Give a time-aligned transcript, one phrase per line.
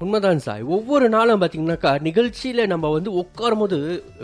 [0.00, 3.78] உண்மைதான் சாய் ஒவ்வொரு நாளும் பாத்தீங்கன்னாக்கா நிகழ்ச்சியில நம்ம வந்து உட்காரும் போது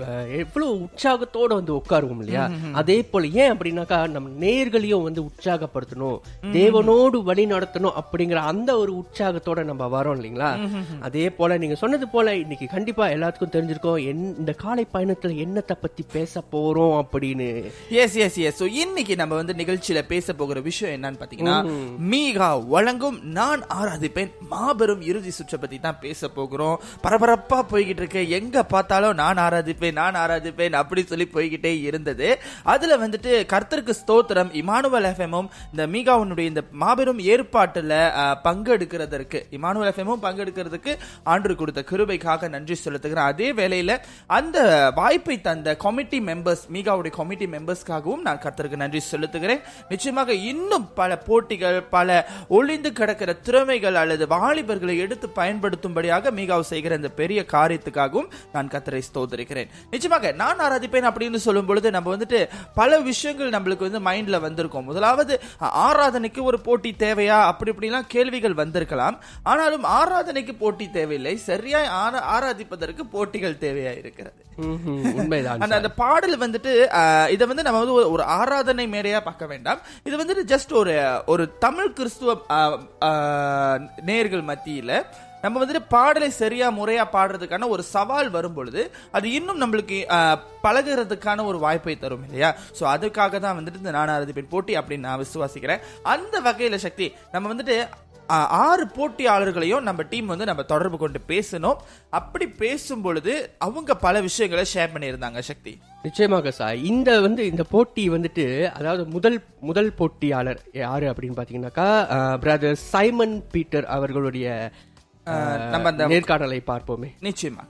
[0.05, 2.45] அஹ், எவ்வளவு உற்சாகத்தோட வந்து உட்காருவோம் இல்லையா?
[2.75, 6.17] அதே போல ஏன் அப்படின்னாக்கா நம்ம நேர்களையும் வந்து உற்சாகப்படுத்தணும்.
[6.55, 9.35] தேவனோடு வழி நடத்தணும் அப்படிங்கிற அந்த ஒரு உற்சாகத்தோட
[9.67, 10.51] நம்ம வரோம் இல்லைங்களா?
[11.03, 16.05] அதே போல நீங்க சொன்னது போல இன்னைக்கு கண்டிப்பா எல்லாத்துக்கும் தெரிஞ்சிருக்கோம் என்- இந்த காலை பயணத்துல என்னத்தை பத்தி
[16.11, 17.51] பேச போறோம் அப்படின்னு.
[17.99, 21.59] எஸ் எஸ் எஸ் ஸோ இன்னைக்கு நம்ம வந்து நிகழ்ச்சியில பேச போகிற விஷயம் என்னன்னு பாத்தீங்கன்னா
[22.11, 26.77] மீகா வழங்கும் நான் ஆராதிப்பேன் மாபெரும் இறுதி சுற்றை பத்தி தான் பேச போகிறோம்.
[27.05, 32.29] பரபரப்பா போய்கிட்டு இருக்கு எங்க பார்த்தாலும் நான் ஆராதிப்பேன் நான் ஆராதிப்பேன் அப்படி சொல்லி போய்கிட்டே இருந்தது.
[32.73, 37.95] அதுல வந்துட்டு கர்த்தருக்கு ஸ்தோத்திரம் இமானுவல் எஃப்எம்மும் இந்த மீகாவுனுடைய இந்த மாபெரும் ஏற்பாட்டுல
[38.47, 40.93] பங்கெடுக்கிறதற்கு இமானுவல் எஃப்எம்மும் பங்கெடுக்கிறதுக்கு
[41.33, 43.31] ஆண்டு கொடுத்த கிருபைக்காக நன்றி செலுத்துகிறேன்.
[43.33, 43.97] அதே வேளையில
[44.39, 44.59] அந்த
[45.01, 49.63] வாய்ப்பை தந்த கமிட்டி மெம்பர்ஸ் மீகாவுடைய கமிட்டி மெம்பர்ஸ்க்காகவும் நான் கர்த்தருக்கு நன்றி செலுத்துகிறேன்.
[49.93, 52.19] நிச்சயமாக இன்னும் பல போட்டிகள் பல
[52.59, 55.29] ஒளிந்து கிடக்கிற திறமைகள் அல்லது வாலிபர்களை எடுத்து
[55.61, 59.69] பயன்படுத்தும்படியாக மீகாவு செய்கிற இந்த பெரிய காரியத்துக்காகவும் நான் கர்த்தரை ஸ்தோத்தரிக்கிறேன்.
[59.91, 64.85] நிச்சயமாக நான் ஆராதிப்பேன் அப்படின்னு சொல்லும் பொழுது நம்ம வந்துட்டு பல விஷயங்கள் நம்மளுக்கு வந்து மைண்ட்ல வந்திருக்கும்.
[64.85, 67.43] முதலாவது ஆராதனைக்கு ஒரு போட்டி தேவையா?
[67.43, 69.21] அப்படி இப்படிலாம் கேள்விகள் வந்திருக்கலாம்.
[69.43, 71.37] ஆனாலும் ஆராதனைக்கு போட்டி தேவையில்லை.
[71.37, 74.45] சரியாய் ஆரா- ஆராதிப்பதற்கு போட்டிகள் தேவையா இருக்கிறது.
[75.59, 79.79] அந்த பாடல் வந்துட்டு இதை வந்து நம்ம வந்து ஒரு- ஆராதனை மேடையா பார்க்க வேண்டாம்.
[80.05, 82.41] இது வந்துட்டு ஜஸ்ட் ஒரு ஒரு தமிழ் கிறிஸ்துவ
[84.01, 85.03] நேயர்கள் மத்தியில
[85.47, 88.85] நம்ம வந்துட்டு பாடலை சரியா முறையா பாடுறதுக்கான ஒரு சவால் வரும் பொழுது
[89.17, 90.01] அது இன்னும் நம்மளுக்கு
[90.67, 92.49] பழகிறதுக்கான பழகுறதுக்கான ஒரு வாய்ப்பை தரும் இல்லையா?
[92.79, 95.83] ஸோ அதுக்காக தான் வந்துட்டு இந்த நானாரதிப்பின் போட்டி அப்படின்னு நான் விசுவாசிக்கிறேன்.
[96.15, 97.77] அந்த வகையில சக்தி நம்ம வந்துட்டு
[98.65, 101.83] ஆறு போட்டியாளர்களையும் நம்ம டீம் வந்து நம்ம தொடர்பு கொண்டு பேசணும்
[102.19, 103.35] அப்படி பேசும் பொழுது
[103.67, 105.73] அவங்க பல விஷயங்களை ஷேர் பண்ணியிருந்தாங்க சக்தி.
[106.07, 106.77] நிச்சயமாக சார்.
[106.91, 108.47] இந்த வந்து இந்த போட்டி வந்துட்டு
[108.79, 109.39] அதாவது முதல்
[109.71, 111.89] முதல் போட்டியாளர் யாரு அப்படின்னு பாத்தீங்கன்னாக்கா
[112.45, 114.49] பிரதர் சைமன் பீட்டர் அவர்களுடைய
[115.73, 117.09] நம்ம அந்த நேர்காணலை பார்ப்போமே.
[117.21, 117.65] நிச்சயமா.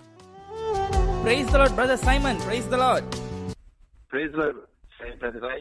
[1.23, 3.09] Praise the Lord brother Simon praise the Lord
[4.11, 4.59] Praise the Lord.
[4.99, 5.57] Say, Brother Rai.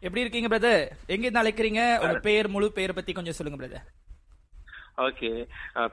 [0.00, 1.80] எப்படி இருக்கீங்க பிரதர் எங்க இருந்து அழைக்கிறீங்க?
[2.02, 3.84] உங்க பேர் முழு பேரை பத்தி கொஞ்சம் சொல்லுங்க பிரதர்
[5.06, 5.30] ஓகே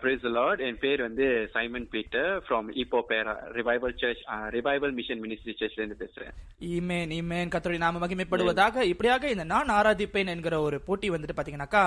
[0.02, 4.24] பிரைஸ் லார்ட் என் பேர் வந்து சைமன் பீட்டர் ஃப்ரம் இப்போ பேரா revival church
[4.56, 6.32] revival mission ministry சர்ச்ல இருந்து பேசுறேன்.
[6.76, 8.86] ஈமேன் ஈமேன் கத்தோடைய நாம மகிமைப்படுவதாக.
[8.92, 11.84] இப்படியாக இந்த நான் ஆராதிப்பேன் என்கிற ஒரு போட்டி வந்துட்டு பாத்தீங்கன்னாக்கா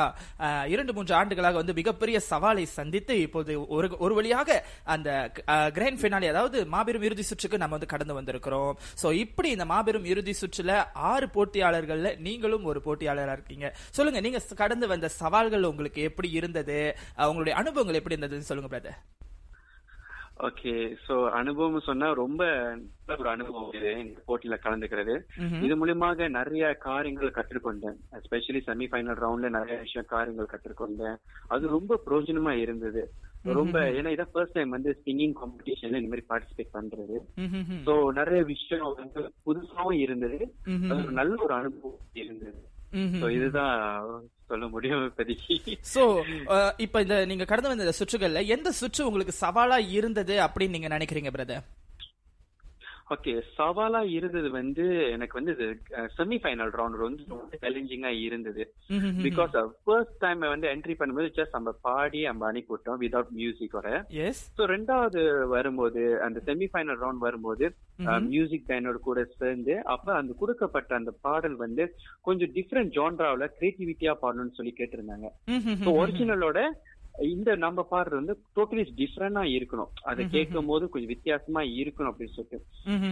[0.75, 4.59] இரண்டு மூன்று ஆண்டுகளாக வந்து மிகப்பெரிய சவாலை சந்தித்து இப்போது ஒரு ஒரு வழியாக
[4.97, 5.09] அந்த
[5.79, 8.73] கிராண்ட் ஃபினாலி அதாவது மாபெரும் இறுதி சுற்றுக்கு நம்ம வந்து கடந்து வந்திருக்கிறோம்.
[9.03, 10.73] சோ இப்படி இந்த மாபெரும் இறுதி சுற்றுல
[11.13, 13.67] ஆறு போட்டியாளர்கள்ல நீங்களும் ஒரு போட்டியாளராக இருக்கீங்க.
[13.99, 16.79] சொல்லுங்க நீங்க கடந்து வந்த சவால்கள் உங்களுக்கு எப்படி இருந்தது?
[17.29, 18.99] உங்களுடைய அனுபவங்கள் எப்படி இருந்ததுன்னு சொல்லுங்க பிரதர்
[20.47, 20.73] ஓகே
[21.05, 22.43] சோ அனுபவம் சொன்னா ரொம்ப
[22.75, 25.15] நல்ல ஒரு அனுபவம் இது இந்த போட்டியில கலந்துக்கிறது.
[25.67, 31.19] இது மூலியமாக நிறைய காரியங்கள் கற்றுக்கொண்டேன் எஸ்பெஷலி செமி ஃபைனல் ரவுண்ட்ல நிறைய விஷயம் காரியங்கள் கற்றுக்கொண்டேன்
[31.55, 33.03] அது ரொம்ப பிரயோஜனமா இருந்தது.
[33.59, 37.19] ரொம்ப ஏன்னா இதான் ஃபர்ஸ்ட் டைம் வந்து சிங்கிங் காம்படிஷன்ல இந்த மாதிரி பார்ட்டிசிபேட் பண்றது.
[37.87, 40.41] சோ நிறைய விஷயம் வந்து புதுசாவும் இருந்தது.
[41.21, 42.61] நல்ல ஒரு அனுபவம் இருந்தது.
[43.31, 44.05] இதுதான்
[44.47, 45.79] சொல்ல முடியும் இப்போதைக்கு.
[45.95, 46.03] சோ
[46.77, 51.65] இப்ப இந்த நீங்க கடந்து வந்த சுற்றுகள்ல எந்த சுற்று உங்களுக்கு சவாலா இருந்தது அப்படின்னு நீங்க நினைக்கிறீங்க பிரதர்
[53.15, 55.53] ஓகே சவாலா இருந்தது வந்து எனக்கு வந்து
[56.17, 58.63] செமி ஃபைனல் ரவுண்ட் வந்து ரொம்ப சேலஞ்சிங்கா இருந்தது.
[59.27, 59.55] பிகாஸ்
[59.85, 63.91] ஃபர்ஸ்ட் டைம் வந்து என்ட்ரி பண்ணும்போது ஜஸ்ட் நம்ம பாடி நம்ம அனுப்பி விட்டோம் வித்வுட் மியூசிக்கோட
[64.59, 65.23] ஸோ ரெண்டாவது
[65.55, 67.69] வரும்போது அந்த செமி ஃபைனல் ரவுண்ட் வரும்போது
[68.35, 71.87] மியூசிக் பேனோட கூட சேர்ந்து அப்ப அந்த கொடுக்கப்பட்ட அந்த பாடல் வந்து
[72.29, 75.29] கொஞ்சம் டிஃப்ரெண்ட் ஜான்ராவில் கிரியேட்டிவிட்டியா பாடணும்னு சொல்லி கேட்டிருந்தாங்க.
[75.85, 76.59] ஸோ ஒரிஜினலோட
[77.21, 79.89] இந்த நம்ம பாடுறது வந்து டோட்டலி டிஃப்ரெண்டா இருக்கணும்.
[80.03, 82.65] அதை கேட்கும் போது கொஞ்சம் வித்தியாசமா இருக்கணும் அப்படின்னு சொல்லிட்டு.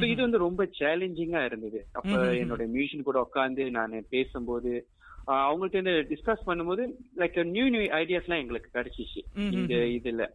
[0.08, 1.86] இது வந்து ரொம்ப சேலஞ்சிங்கா இருந்தது.
[1.92, 4.86] அப்ப என்னோட மியூசியன் கூட உட்காந்து நான் பேசும்போது
[5.26, 9.22] அவங்கள்ட்ட டிஸ்கஸ் பண்ணும்போது லைக் நியூ நியூ ஐடியாஸ் எல்லாம் எங்களுக்கு கிடைச்சிச்சு.
[9.52, 10.28] இந்த இதுல.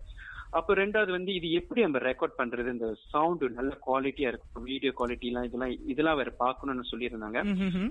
[0.60, 2.70] அப்ப ரெண்டாவது வந்து இது எப்படி நம்ம ரெக்கார்ட் பண்றது?
[2.76, 7.40] இந்த சவுண்ட் நல்ல குவாலிட்டியா இருக்கும் வீடியோ குவாலிட்டி எல்லாம் இதெல்லாம் இதெல்லாம் வேற பார்க்கணும்னு சொல்லியிருந்தாங்க.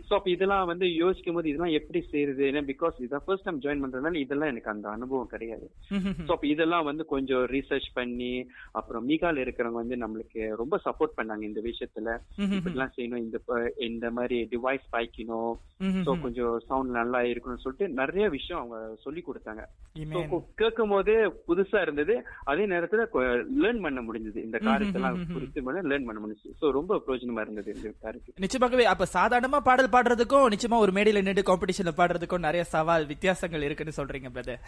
[0.09, 3.85] சோ அப்ப இதெல்லாம் வந்து யோசிக்கும் போது இதெல்லாம் எப்படி செய்யறது ஏன்னா பிகாஸ் இதான் ஃபர்ஸ்ட் டைம் ஜாயின்
[3.85, 5.69] பண்றதுனால இதெல்லாம் எனக்கு அந்த அனுபவம் கிடையாது.
[6.27, 8.33] சோ அப்ப இதெல்லாம் வந்து கொஞ்சம் ரீசர்ச் பண்ணி
[8.81, 12.19] அப்புறம் மீகால இருக்கிறவங்க வந்து நம்மளுக்கு ரொம்ப சப்போர்ட் பண்ணாங்க இந்த விஷயத்துல.
[12.59, 13.41] இப்படிலாம் செய்யணும் இந்த
[13.91, 15.55] இந்த மாதிரி டிவைஸ் பாய்க்கணும்.
[16.07, 19.65] சோ கொஞ்சம் சவுண்ட் நல்லா இருக்கணும்னு சொல்லிட்டு நிறைய விஷயம் அவங்க சொல்லி கொடுத்தாங்க.
[20.63, 21.13] கேட்கும் போது
[21.49, 22.15] புதுசா இருந்தது.
[22.53, 23.03] அதே நேரத்துல
[23.63, 24.39] லேர்ன் பண்ண முடிஞ்சது.
[24.47, 25.61] இந்த காரியத்தெல்லாம் குறித்து
[25.91, 26.53] லேர்ன் பண்ண முடிஞ்சது.
[26.61, 28.41] சோ ரொம்ப பிரயோஜனமா இருந்தது இந்த காரியத்துக்கு.
[28.45, 33.99] நிச்சயமாகவே அப்ப சாதாரணமா பாடல் பாடுறதுக்கும் நிச்சயமா ஒரு மேடையில நின்று காம்படிஷன்ல பாடுறதுக்கும் நிறைய சவால் வித்தியாசங்கள் இருக்குன்னு
[34.01, 34.61] சொல்றீங்க பிரதர்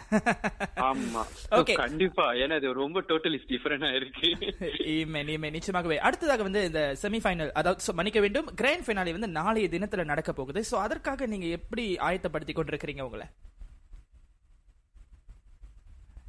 [0.89, 1.23] ஆமா.
[1.59, 1.75] Okay.
[1.75, 2.25] கண்டிப்பா.
[2.33, 4.29] ஏன்னா இது ரொம்ப டோட்டலி டிஃபரெண்டா இருக்கு.
[4.95, 5.97] ஈமே ஈமே நிச்சயமாகவே.
[6.07, 8.49] அடுத்ததாக வந்து இந்த செமிஃபைனல் அதாவது so, மன்னிக்க வேண்டும்.
[8.55, 10.63] கிராண்ட் ஃபைனாலே வந்து நாளைய தினத்துல நடக்க போகுது.
[10.71, 13.27] சோ அதற்காக நீங்க எப்படி ஆயத்தப்படுத்தி கொண்டிருக்கிறீங்க உங்களை?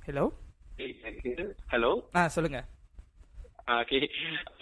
[0.09, 0.25] ஹலோ
[1.73, 2.61] ஹலோ ஆ சொல்லுங்க.
[3.81, 3.99] ஓகே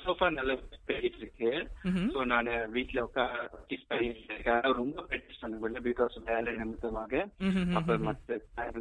[0.03, 0.53] சோஃபா நல்ல
[0.88, 1.50] போயிட்டு இருக்கு
[2.14, 3.79] சோ நான் வீட்ல உட்காந்து
[4.81, 7.25] ரொம்ப ப்ராக்டிஸ் பண்ண முடியல பிகாஸ் வேலை நிமித்தமாக.
[7.79, 8.38] அப்ப மத்த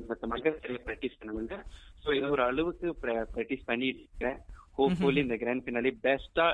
[0.10, 1.60] மத்தமாக சரியா ப்ராக்டிஸ் பண்ண முடியல.
[2.04, 4.38] சோ இது ஒரு அளவுக்கு ப்ராக்டிஸ் பண்ணிட்டு இருக்கேன்.
[4.80, 6.48] ஹோப்ஃபுல்லி இந்த கிராண்ட் ஃபினாலே பெஸ்டா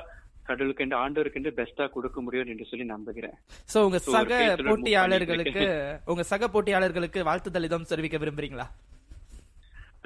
[0.50, 3.36] கடவுளுக்கு ஆண்டவருக்கு பெஸ்டா கொடுக்க முடியும் என்று சொல்லி நம்புகிறேன்.
[3.72, 4.38] சோ உங்க சக
[4.68, 5.66] போட்டியாளர்களுக்கு
[6.12, 8.68] உங்க சக போட்டியாளர்களுக்கு வாழ்த்துதல் எதுவும் தெரிவிக்க விரும்புறீங்களா?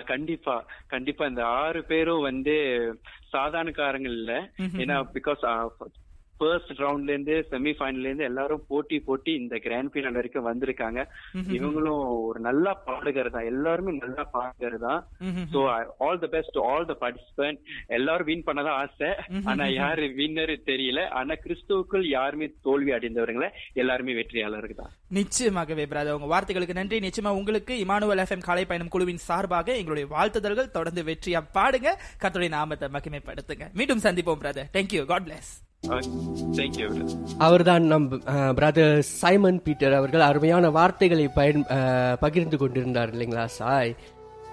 [0.02, 1.26] கண்டிப்பா கண்டிப்பா.
[1.26, 2.56] இந்த ஆறு பேரும் வந்து
[3.32, 4.50] சாதாரணக்காரங்க இல்ல.
[4.58, 5.44] ஏன்னா பிகாஸ்
[6.43, 11.00] ஃபர்ஸ்ட் ரவுண்ட்ல இருந்து செமி ஃபைனல்ல இருந்து எல்லாரும் போட்டி போட்டி இந்த கிராண்ட் ஃபைனல் வரைக்கும் வந்திருக்காங்க.
[11.56, 15.00] இவங்களும் ஒரு நல்ல பாடுகர் தான் எல்லாருமே நல்ல பாடுகர் தான்
[15.55, 15.61] so
[16.06, 17.61] all the best all the participant
[17.99, 19.11] எல்லாரும் வின் பண்ணதான் ஆசை.
[19.50, 21.00] ஆனா யாரு வின்னர் தெரியல.
[21.21, 23.49] ஆனா கிறிஸ்துவுக்குள் யாருமே தோல்வி அடைந்தவர்கள
[23.83, 24.93] எல்லாருமே வெற்றியாளர்கள் தான்.
[25.19, 27.00] நிச்சயமாகவே பிரதர் உங்க வார்த்தைகளுக்கு நன்றி.
[27.06, 31.91] நிச்சயமா உங்களுக்கு இமானுவல் எஃப்எம் காலை பயணம் குழுவின் சார்பாக எங்களுடைய வாழ்த்துதல்கள் தொடர்ந்து வெற்றியா பாடுங்க.
[32.23, 33.69] கர்த்தருடைய நாமத்தை மகிமைப்படுத்துங்க.
[33.81, 35.53] மீண்டும் சந்திப்போம் பிரதர் தேங்க்யூ காட் பிளஸ்
[37.38, 38.06] அவர்தான் நம்
[38.55, 41.64] பிரதர் சைமன் பீட்டர் அவர்கள் அருமையான வார்த்தைகளை பயன்
[42.20, 43.93] பகிர்ந்து கொண்டிருந்தார் இல்லைங்களா சாய்?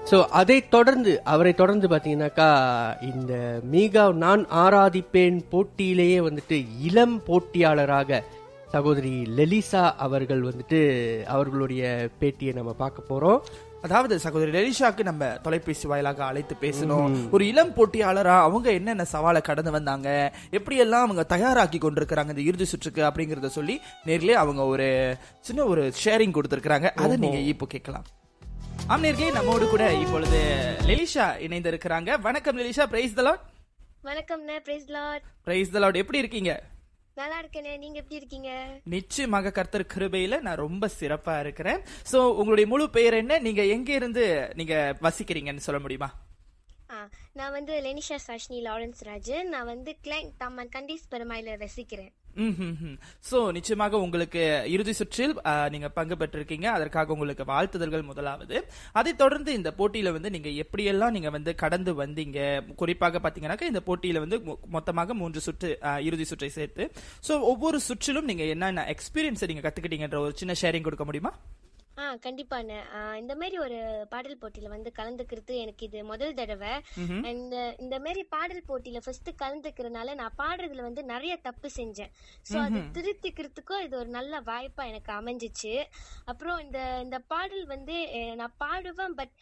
[0.06, 2.50] ஸோ அதை தொடர்ந்து அவரை தொடர்ந்து பார்த்தீங்கன்னாக்கா
[3.10, 3.34] இந்த
[3.72, 8.22] மீகா நான் ஆராதிப்பேன் போட்டியிலேயே வந்துட்டு இளம் போட்டியாளராக
[8.70, 10.80] சகோதரி லெலிசா அவர்கள் வந்துட்டு
[11.28, 11.84] அவர்களுடைய
[12.20, 13.40] பேட்டியை நம்ம பார்க்க போகிறோம்
[13.86, 19.72] அதாவது சகோதரி லலிஷாக்கு நம்ம தொலைபேசி வாயிலாக அழைத்து பேசணும் ஒரு இளம் போட்டியாளரா அவங்க என்னென்ன சவாலை கடந்து
[19.72, 20.08] வந்தாங்க?
[20.58, 24.88] எப்படியெல்லாம் அவங்க தயாராக்கி கொண்டிருக்கிறாங்க இந்த இறுதி சுற்றுக்கு அப்படிங்கறத சொல்லி நேர்லயே அவங்க ஒரு
[25.42, 26.90] சின்ன ஒரு ஷேரிங் கொடுத்திருக்கிறாங்க.
[27.04, 28.08] அதை நீங்க இப்போ கேட்கலாம்.
[28.88, 30.42] ஆம் நேர்களே நம்மோடு கூட இப்பொழுது
[30.90, 32.20] லெலிஷா இணைந்திருக்கிறாங்க.
[32.28, 33.46] வணக்கம் Lelisha praise the Lord
[34.10, 36.52] வணக்கம்ண்ணே praise Lord praise the Lord எப்படி இருக்கீங்க?
[37.20, 38.50] நல்லா இருக்கேனே நீங்க எப்படி இருக்கீங்க?
[38.96, 41.82] நிச்சயமாக கர்த்தர் கிருபையில நான் ரொம்ப சிறப்பா இருக்கிறேன்.
[42.12, 43.40] சோ உங்களுடைய முழு பெயர் என்ன?
[43.48, 44.26] நீங்க எங்க இருந்து
[44.62, 44.76] நீங்க
[45.08, 46.10] வசிக்கிறீங்கன்னு சொல்ல முடியுமா?
[47.40, 49.50] நான் வந்து லெனிஷா சாஷ்னி லாரன்ஸ் ராஜன்.
[49.54, 52.14] நான் வந்து கிளைங் தம்மன் கண்டீஸ் பெருமாயில ரசிக்கிறேன்
[53.30, 54.42] சோ நிச்சயமாக உங்களுக்கு
[54.76, 55.34] இறுதி சுற்றில்
[55.74, 56.68] நீங்க பங்கு பெற்றிருக்கீங்க.
[56.78, 58.58] அதற்காக உங்களுக்கு வாழ்த்துதல்கள் முதலாவது.
[59.00, 62.40] அதைத் தொடர்ந்து இந்த போட்டியில வந்து நீங்க எப்படியெல்லாம் நீங்க வந்து கடந்து வந்தீங்க?
[62.82, 64.40] குறிப்பாக பாத்தீங்கன்னாக்க இந்த போட்டியில வந்து
[64.78, 65.72] மொத்தமாக மூன்று சுற்று
[66.10, 66.86] இறுதி சுற்றை சேர்த்து.
[67.28, 71.34] சோ ஒவ்வொரு சுற்றிலும் நீங்க என்னென்ன எக்ஸ்பீரியன்ஸ் நீங்க கத்துக்கிட்டீங்கன்ற ஒரு சின்ன ஷேரிங் கொடுக்க முடியுமா?
[72.00, 72.78] ஆ கண்டிப்பாண்ணே.
[73.22, 73.78] இந்த மாதிரி ஒரு
[74.12, 76.74] பாடல் போட்டியில வந்து கலந்துக்கிறது எனக்கு இது முதல் தடவை.
[77.34, 82.12] இந்த இந்த மாதிரி பாடல் போட்டியில ஃபர்ஸ்ட் கலந்துக்கிறதுனால நான் பாடுறதுல வந்து நிறைய தப்பு செஞ்சேன்.
[82.50, 85.74] சோ அது திருத்திக்கிறதுக்கும் இது ஒரு நல்ல வாய்ப்பா எனக்கு அமைஞ்சிச்சு.
[86.32, 87.98] அப்புறம் இந்த இந்த பாடல் வந்து
[88.42, 89.34] நான் பாடுவேன் பட்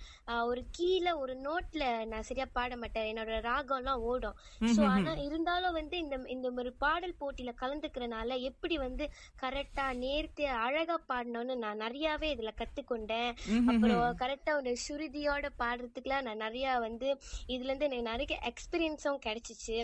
[0.51, 1.83] ஒரு கீழே ஒரு நோட்ல
[2.13, 3.09] நான் சரியா பாட மாட்டேன்.
[3.11, 4.37] என்னோட ராகம்லாம் ஓடும்.
[4.75, 9.05] சோ ஆனா இருந்தாலும் வந்து இந்த இந்த ஒரு பாடல் போட்டியில கலந்துக்கிறனால எப்படி வந்து
[9.43, 13.31] கரெக்டா நேர்த்தியா அழகா பாடணும்னு நான் நிறையவே இதுல கத்துக்கொண்டேன்.
[13.67, 19.77] அப்புறம் கரெக்டா ஒரு சுருதியோட பாடுறதுக்குலாம் நான் நிறைய வந்து இதுல இருந்து எனக்கு நிறைய எக்ஸ்பீரியன்ஸும் கிடைச்சிச்சு.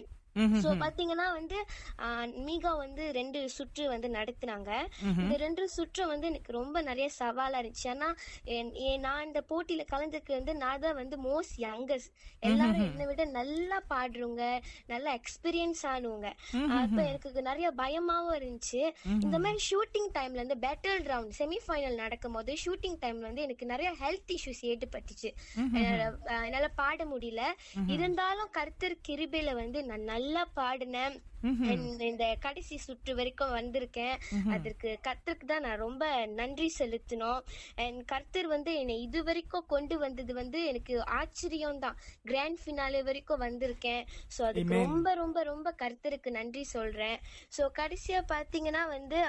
[0.63, 1.57] சோ பாத்தீங்கன்னா வந்து
[2.47, 4.71] மீகா வந்து ரெண்டு சுற்று வந்து நடத்துனாங்க.
[5.23, 7.89] இந்த ரெண்டு சுற்று வந்து எனக்கு ரொம்ப நிறைய சவாலா இருந்துச்சு.
[8.55, 12.11] என் நான் இந்த போட்டியில கலந்துக்கு வந்து நான் தான் வந்து மோஸ்ட் யங்கஸ்ட்
[12.49, 14.45] எல்லாரும் என்னை விட நல்லா பாடுறவங்க
[14.93, 16.29] நல்ல எக்ஸ்பீரியன்ஸ் ஆனவங்க.
[16.79, 18.81] அப்ப எனக்கு நிறைய பயமாவும் இருந்துச்சு.
[19.25, 23.71] இந்த மாதிரி ஷூட்டிங் டைம்ல இருந்து பேட்டில் ரவுண்ட் செமி ஃபைனல் நடக்கும் போது ஷூட்டிங் டைம்ல வந்து எனக்கு
[23.73, 25.31] நிறைய ஹெல்த் இஷ்யூஸ் ஏற்பட்டுச்சு.
[26.47, 27.43] என்னால பாட முடியல.
[27.95, 31.15] இருந்தாலும் கர்த்தர் கிருபையில வந்து நான் நல்லா பாடினேன்
[32.09, 34.13] இந்த கடைசி சுற்று வரைக்கும் வந்திருக்கேன்.
[34.55, 36.03] அதற்கு கர்த்தருக்கு தான் நான் ரொம்ப
[36.39, 37.41] நன்றி செலுத்தணும்
[37.83, 41.97] அண்ட் கர்த்தர் வந்து என்னை இது வரைக்கும் கொண்டு வந்தது வந்து எனக்கு ஆச்சரியம் தான்
[42.29, 44.03] கிராண்ட் ஃபினாலே வரைக்கும் வந்திருக்கேன்.
[44.35, 44.77] ஸோ அதுக்கு.
[44.83, 47.17] ரொம்ப ரொம்ப ரொம்ப கர்த்தருக்கு நன்றி சொல்றேன்.
[47.57, 49.19] ஸோ கடைசியா பாத்தீங்கன்னா வந்து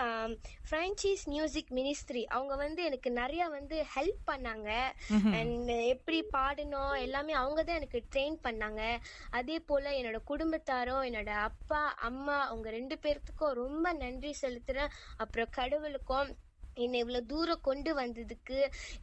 [0.71, 4.71] பிரான்ச்சைஸ் மியூசிக் மினிஸ்ட்ரி அவங்க வந்து எனக்கு நிறைய வந்து ஹெல்ப் பண்ணாங்க.
[5.41, 8.81] அண்ட் எப்படி பாடணும் எல்லாமே அவங்க தான் எனக்கு ட்ரெயின் பண்ணாங்க.
[9.41, 10.21] அதே போல என்னோட
[10.85, 14.95] குடும்பத்தாரும் என்னோட அப்பா அம்மா அவங்க ரெண்டு பேர்த்துக்கும் ரொம்ப நன்றி செலுத்துறேன்.
[15.23, 16.33] அப்புறம் கடவுளுக்கும்
[16.77, 18.57] என்னை இவ்வளவு தூரம் கொண்டு வந்ததுக்கு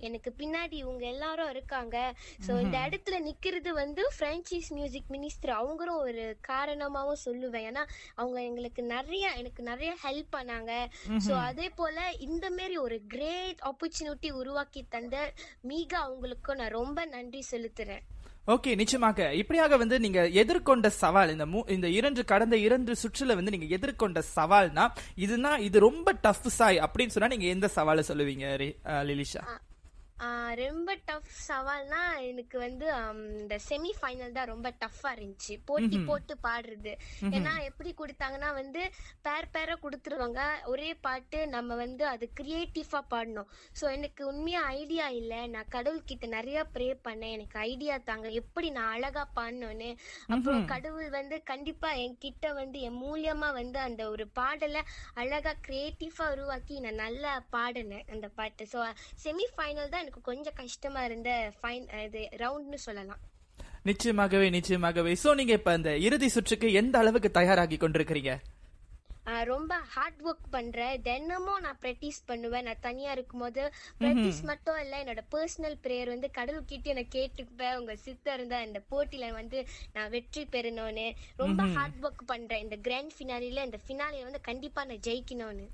[0.08, 1.98] எனக்கு பின்னாடி இவங்க எல்லாரும் இருக்காங்க.
[2.46, 7.68] சோ இந்த இடத்துல நிக்கிறது வந்து பிரான்ச்சைஸ் மியூசிக் மினிஸ்டர் அவங்களும் ஒரு காரணமாவும் சொல்லுவேன்.
[7.70, 7.84] ஏன்னா
[8.20, 10.74] அவங்க எங்களுக்கு நிறைய எனக்கு நிறைய ஹெல்ப் பண்ணாங்க.
[11.28, 11.98] சோ அதே போல
[12.28, 15.18] இந்த மாதிரி ஒரு கிரேட் ஆப்பர்ச்சுனிட்டி உருவாக்கி தந்த
[15.72, 18.04] மீக அவங்களுக்கும் நான் ரொம்ப நன்றி செலுத்துறேன்.
[18.48, 19.34] ஓகே நிச்சயமாக.
[19.34, 24.22] இப்படியாக வந்து நீங்க எதிர்கொண்ட சவால் இந்த மூ- இந்த இரண்டு கடந்த இரண்டு சுற்றுல வந்து நீங்க எதிர்கொண்ட
[24.36, 24.86] சவால்னா
[25.18, 28.46] இதுனா இது ரொம்ப டஃப் சாய் அப்படின்னு சொன்னா நீங்க எந்த சவாலை சொல்லுவீங்க
[29.04, 29.44] லிலிஷா?
[30.62, 32.00] ரொம்ப டஃப் சவால்னா
[32.30, 32.86] எனக்கு வந்து
[33.42, 35.54] இந்த செமி ஃபைனல் தான் ரொம்ப டஃப்பா இருந்துச்சு.
[35.70, 36.94] போட்டி போட்டு பாடுறது.
[37.38, 38.82] ஏன்னா எப்படி கொடுத்தாங்கன்னா வந்து
[39.28, 40.42] பேர் பேரா கொடுத்துருவாங்க.
[40.74, 43.50] ஒரே பாட்டு நம்ம வந்து அது கிரியேட்டிவா பாடணும்.
[43.80, 45.34] சோ எனக்கு உண்மையா ஐடியா இல்ல.
[45.56, 47.36] நான் கடவுள்கிட்ட நிறைய ப்ரே பண்ணேன்.
[47.38, 48.28] எனக்கு ஐடியா தாங்க.
[48.42, 49.90] எப்படி நான் அழகா பாடணும்னு.
[50.36, 54.84] அப்புறம் கடவுள் வந்து கண்டிப்பா என்கிட்ட வந்து என் மூலியமா வந்து அந்த ஒரு பாடலை
[55.24, 58.64] அழகா கிரியேட்டிவா உருவாக்கி நான் நல்லா பாடினேன் அந்த பாட்டு.
[58.74, 58.80] ஸோ
[59.26, 63.22] செமி ஃபைனல் தான் எனக்கு கொஞ்சம் கஷ்டமா இருந்த ஃபைன் இது ரவுண்ட்னு சொல்லலாம்.
[63.90, 65.12] நிச்சயமாகவே நிச்சயமாகவே.
[65.24, 68.34] சோ நீங்க இப்ப இந்த இறுதி சுற்றுக்கு எந்த அளவுக்கு தயாராகி கொண்டிருக்கிறீங்க?
[69.52, 72.66] ரொம்ப ஹார்ட் ஒர்க் பண்றேன் தினமும் நான் ப்ராக்டிஸ் பண்ணுவேன்.
[72.68, 73.64] நான் தனியா இருக்கும்போது
[74.00, 79.34] ப்ராக்டிஸ் மட்டும் இல்ல என்னோட பர்சனல் ப்ரேயர் வந்து கடவுள்கிட்ட நான் கேட்டுக்குவேன் உங்க சித்தர் இருந்தா இந்த போட்டியில
[79.42, 79.60] வந்து
[79.94, 81.08] நான் வெற்றி பெறணும்னு.
[81.44, 82.66] ரொம்ப ஹார்ட் ஒர்க் பண்றேன்.
[82.68, 85.68] இந்த கிராண்ட் ஃபினாலில இந்த ஃபினாலில வந்து கண்டிப்பா நான் ஜெயிக்கணும்னு.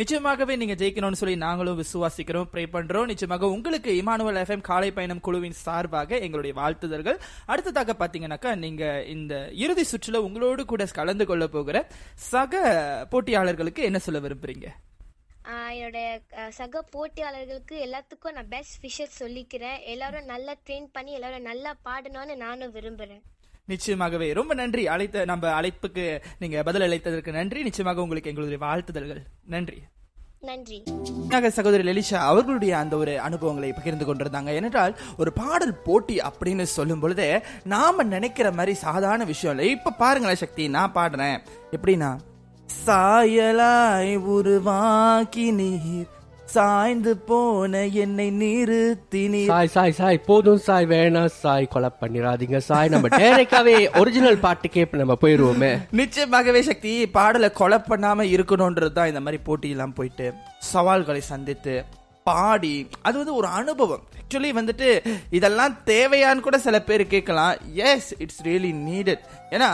[0.00, 3.10] நிச்சயமாகவே நீங்க ஜெயிக்கணும்னு சொல்லி நாங்களும் விசுவாசிக்கிறோம் ப்ரே பண்றோம்.
[3.10, 7.18] நிச்சயமாக உங்களுக்கு இமானுவல் எஃப்எம் காலை பயணம் குழுவின் சார்பாக எங்களுடைய வாழ்த்துதல்கள்.
[7.46, 8.84] அடுத்ததாக பாத்தீங்கன்னாக்கா நீங்க
[9.14, 9.34] இந்த
[9.64, 12.62] இறுதி சுற்றுல உங்களோடு கூட கலந்து கொள்ள போகிற சக
[13.12, 14.66] போட்டியாளர்களுக்கு என்ன சொல்ல விரும்புறீங்க?
[15.78, 16.06] என்னுடைய
[16.58, 19.78] சக போட்டியாளர்களுக்கு எல்லாத்துக்கும் நான் பெஸ்ட் விஷஸ் சொல்லிக்கிறேன்.
[19.94, 23.24] எல்லாரும் நல்லா ட்ரெயின் பண்ணி எல்லாரும் நல்லா பாடணும்னு நானும் விரும்புறேன்.
[23.68, 24.34] நிச்சயமாகவே.
[24.34, 24.88] ரொம்ப நன்றி.
[24.88, 27.62] அழைத்த நம்ம அழைப்புக்கு நீங்க பதில் அளித்ததற்கு நன்றி.
[27.62, 29.22] நிச்சயமாக உங்களுக்கு எங்களுடைய வாழ்த்துதல்கள்.
[29.46, 29.82] நன்றி.
[30.40, 30.82] நன்றி.
[31.50, 34.48] சகோதரி லலிஷா அவர்களுடைய அந்த ஒரு அனுபவங்களை பகிர்ந்து கொண்டிருந்தாங்க.
[34.48, 39.70] ஏனென்றால் ஒரு பாடல் போட்டி அப்படின்னு சொல்லும் பொழுது நாம நினைக்கிற மாதிரி சாதாரண விஷயம் இல்லை.
[39.70, 41.38] இப்ப பாருங்களேன் சக்தி நான் பாடுறேன்.
[41.70, 42.18] எப்படின்னா
[42.86, 46.14] சாயலாய் உருவாக்கி நீர்
[46.46, 52.88] சாய்ந்து போன என்னை நிறுத்தி நீர் சாய் சாய் சாய் போதும் சாய் வேணாம் சாய் கொலை பண்ணிடாதீங்க சாய்.
[52.88, 59.42] நம்ம டேரக்டாவே ஒரிஜினல் பாட்டுக்கே நம்ம போயிருவோமே நிச்சயமாகவே சக்தி பாடலை கொலை பண்ணாம இருக்கணும்ன்றது தான் இந்த மாதிரி
[59.46, 60.28] போட்டியெல்லாம் போயிட்டு
[60.72, 61.76] சவால்களை சந்தித்து
[62.26, 64.04] பாடி அது வந்து ஒரு அனுபவம்.
[64.20, 64.88] ஆக்சுவலி வந்துட்டு
[65.30, 67.52] இதெல்லாம் தேவையான்னு கூட சில பேர் கேட்கலாம்.
[67.84, 69.22] எஸ் இட்ஸ் ரியலி நீடட்
[69.54, 69.70] ஏன்னா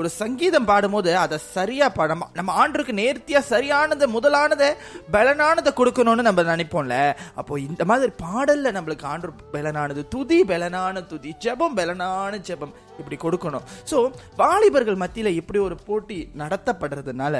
[0.00, 4.68] ஒரு சங்கீதம் பாடும்போது அதை சரியா பாடம் நம்ம ஆண்டுக்கு நேர்த்தியா சரியானதை முதலானதை
[5.14, 6.96] பலனானதை கொடுக்கணும்னு நம்ம நினைப்போம்ல.
[7.40, 13.66] அப்போ இந்த மாதிரி பாடல்ல நம்மளுக்கு ஆண்டு பலனானது துதி பலனான துதி ஜெபம் பலனான ஜெபம் இப்படி கொடுக்கணும்.
[13.90, 13.96] ஸோ
[14.40, 17.36] வாலிபர்கள் மத்தியில் இப்படி ஒரு போட்டி நடத்தப்படுறதுனால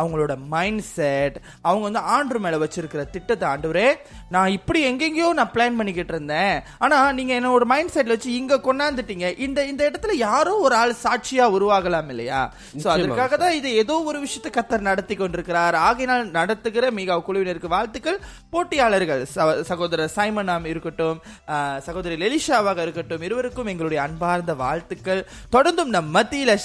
[0.00, 3.88] அவங்களோட மைண்ட் செட் அவங்க வந்து ஆண்டு மேலே வச்சிருக்கிற திட்டத்தை ஆண்டவரே
[4.34, 6.54] நான் இப்படி எங்கெங்கேயோ நான் பிளான் பண்ணிக்கிட்டு இருந்தேன்.
[6.84, 9.26] ஆனால் நீங்கள் என்னோட மைண்ட் செட்டில் வச்சு இங்கே கொண்டாந்துட்டீங்க.
[9.46, 12.40] இந்த இந்த இடத்துல யாரோ ஒரு ஆள் சாட்சியா உருவாகலாம் இல்லையா?
[12.74, 18.18] சோ அதற்காக தான் இது ஏதோ ஒரு விஷயத்தை கத்தர் நடத்தி கொண்டிருக்கிறார் ஆகையினால் நடத்துகிற மிக குழுவினருக்கு வாழ்த்துக்கள்.
[18.52, 19.22] போட்டியாளர்கள்
[19.70, 21.18] சகோதரர் சைமனாம் இருக்கட்டும்
[21.50, 25.22] ஆஹ், சகோதரி லெலிஷாவாக இருக்கட்டும் இருவருக்கும் எங்களுடைய அன்பார்ந்த வாழ்த்துக்கள்.
[25.52, 26.56] தொடர்ந்தும் நம் மத்தியில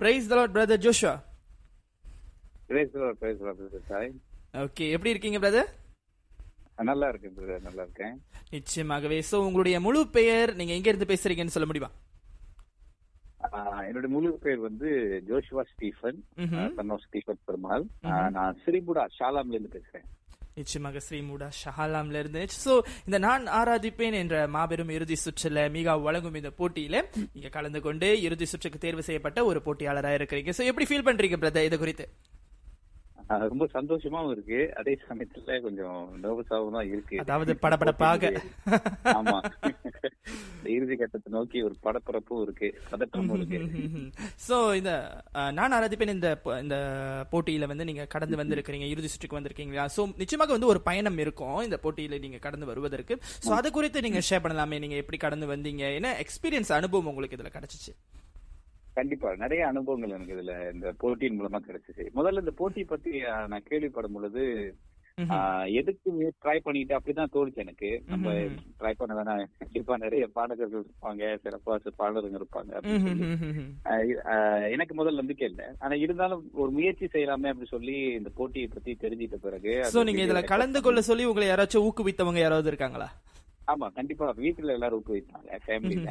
[0.00, 1.14] Praise the Lord, brother Joshua.
[2.70, 4.10] பேசுறோம் பேசுறோம் சாய்
[4.62, 5.70] ஓகே எப்படி இருக்கீங்க பிரதர்
[6.90, 7.34] நல்லா இருக்கேன்
[7.66, 8.14] நல்லா இருக்கேன்
[8.54, 11.90] நிச்சயமாகவே சோ உங்களுடைய முழு பெயர் நீங்க எங்க இருந்து பேசுறீங்கன்னு சொல்ல முடியுமா
[13.88, 14.88] என்னுடைய முழு பேர் வந்து
[15.28, 16.18] Joshua Stephen.
[16.78, 17.84] Son of Stephen Perumal.
[18.38, 20.08] நான் ஸ்ரீபுடா ஷாலாம்ல இருந்து பேசுறேன்.
[20.58, 22.72] நிச்சயமாக ஸ்ரீமுடா ஷஹாலாம்ல இருந்து சோ
[23.06, 26.96] இந்த நான் ஆராதிப்பேன் என்ற மாபெரும் இறுதி சுற்றுல மிக வழங்கும் இந்த போட்டியில
[27.34, 30.52] நீங்க கலந்து கொண்டு இறுதி சுற்றுக்கு தேர்வு செய்யப்பட்ட ஒரு போட்டியாளரா இருக்கிறீங்க.
[30.58, 32.06] சோ எப்படி ஃபீல் பண்றீங்க பிரதர் இது குறித்து?
[33.28, 34.72] ரொம்ப சந்தோஷமாவும் இருக்கு.
[34.74, 37.18] அதே சமயத்துல கொஞ்சம் நர்வஸாவும் தான் இருக்கு.
[37.18, 38.32] அதாவது படபடப்பாக.
[39.04, 39.36] ஆமா.
[40.64, 42.68] இறுதி கட்டத்தை நோக்கி ஒரு படப்பரப்பும் இருக்கு.
[42.90, 43.58] பதற்றமும் இருக்கு.
[44.48, 44.92] சோ இந்த
[45.52, 46.76] நான் ஆராதிப்பேன் இந்த இந்த
[47.32, 48.88] போட்டியில வந்து நீங்க கடந்து வந்திருக்கிறீங்க.
[48.88, 49.86] இறுதி சுற்றுக்கு வந்திருக்கீங்களா?
[49.96, 51.62] சோ நிச்சயமாக வந்து ஒரு பயணம் இருக்கும்.
[51.62, 53.16] இந்த போட்டியில நீங்க கடந்து வருவதற்கு.
[53.46, 54.78] சோ அது குறித்து நீங்க ஷேர் பண்ணலாமே.
[54.78, 55.94] நீங்க எப்படி கடந்து வந்தீங்க?
[55.94, 57.94] என்ன எக்ஸ்பீரியன்ஸ் அனுபவம் உங்களுக்கு இதுல கிடைச்சிச்சு?
[58.96, 59.28] கண்டிப்பா.
[59.42, 62.04] நிறைய அனுபவங்கள் எனக்கு இதுல இந்த போட்டியின் மூலமா கிடைச்சிச்சு.
[62.18, 63.12] முதல்ல இந்த போட்டி பத்தி
[63.52, 64.42] நான் கேள்விப்படும் பொழுது
[65.78, 66.10] எதுக்கு
[66.42, 67.88] ட்ரை பண்ணிட்டு அப்படிதான் தோணுச்சு எனக்கு.
[68.12, 68.32] நம்ம
[68.80, 69.42] ட்ரை பண்ண வேணாம்.
[69.62, 72.72] கண்டிப்பா நிறைய பாடகர்கள் இருப்பாங்க சிறப்பா பாடகர்கள் இருப்பாங்க
[74.74, 75.64] எனக்கு முதல்ல நம்பிக்கை இல்ல.
[75.84, 79.74] ஆனா இருந்தாலும் ஒரு முயற்சி செய்யலாமே அப்படின்னு சொல்லி இந்த போட்டியை பத்தி தெரிஞ்சிட்ட பிறகு
[80.10, 83.08] நீங்க இதுல கலந்து கொள்ள சொல்லி உங்களை யாராச்சும் ஊக்குவித்தவங்க யாராவது இருக்காங்களா?
[83.68, 84.26] ஆமா கண்டிப்பா.
[84.40, 86.08] வீட்டுல எல்லாரும் ஊக்குவித்தாங்க ஃபேமிலில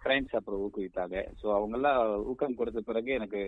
[0.00, 1.98] ஃப்ரெண்ட்ஸ் அப்புறம் ஊக்குவித்தாங்க சோ அவங்க எல்லாம்
[2.30, 3.40] ஊக்கம் கொடுத்த பிறகு எனக்கு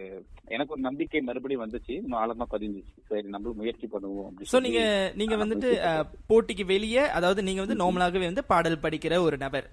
[0.55, 1.95] எனக்கு ஒரு நம்பிக்கை மறுபடியும் வந்துச்சு.
[2.21, 2.95] ஆழமா பதிஞ்சிச்சு.
[3.11, 4.83] சரி நம்மளும் முயற்சி பண்ணுவோம் சோ நீங்க
[5.21, 5.71] நீங்க வந்துட்டு
[6.31, 9.69] போட்டிக்கு வெளியே அதாவது நீங்க வந்து நார்மலாகவே வந்து பாடல் படிக்கிற ஒரு நபர்.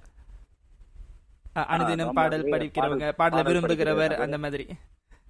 [1.73, 4.15] அனுதினம் பாடல் படிக்கிறவங்க பாடல் விரும்புகிறவர்.
[4.25, 4.65] அந்த மாதிரி.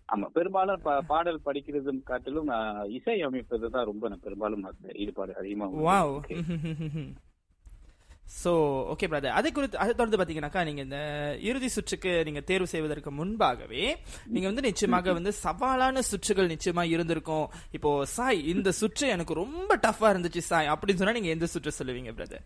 [0.09, 2.49] ஆமா பெரும்பாலும் பாடல் படிக்கிறதும் காட்டிலும்
[2.97, 4.65] இசை அமைப்பது தான் ரொம்ப பெரும்பாலும்
[5.03, 5.67] ஈடுபாடு அதிகமா
[8.43, 8.51] சோ
[8.93, 10.97] ஓகே பிரதர் அதை குறித்து அதை தொடர்ந்து பாத்தீங்கன்னாக்கா நீங்க இந்த
[11.41, 17.49] இறுதி சுற்றுக்கு நீங்க தேர்வு செய்வதற்கு முன்பாகவே நீங்க வந்து நிச்சயமாக வந்து சவாலான சுற்றுகள் நிச்சயமா இருந்திருக்கும்.
[17.71, 22.13] இப்போ சாய் இந்த சுற்று எனக்கு ரொம்ப டஃபா இருந்துச்சு சாய் அப்படின்னு சொன்னா நீங்க எந்த சுற்று சொல்லுவீங்க
[22.13, 22.45] brother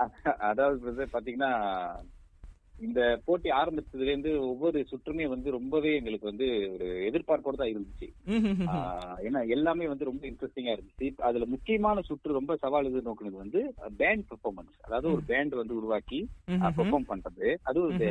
[0.48, 1.50] அதாவது brother பாத்தீங்கன்னா
[2.80, 8.06] இந்த போட்டி ஆரம்பிச்சதுல இருந்து ஒவ்வொரு சுற்றுமே வந்து ரொம்பவே எங்களுக்கு வந்து ஒரு எதிர்பார்ப்போட தான் இருந்துச்சு.
[9.26, 11.08] ஏன்னா எல்லாமே வந்து ரொம்ப இன்ட்ரெஸ்டிங்கா இருந்துச்சு.
[11.28, 13.60] அதுல முக்கியமான சுற்று ரொம்ப சவால் இது நோக்குனது வந்து
[14.00, 16.20] பேண்ட் பெர்ஃபார்மன்ஸ் அதாவது ஒரு பேண்ட் வந்து உருவாக்கி
[16.78, 17.48] பெர்ஃபார்ம் பண்றது.
[17.70, 18.04] அதுவும்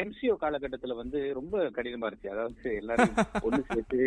[0.00, 2.34] எம்சிஓ காலகட்டத்துல வந்து ரொம்ப கடினமா இருந்துச்சு.
[2.36, 3.14] அதாவது எல்லாரும்
[3.46, 4.00] ஒண்ணு சேர்த்து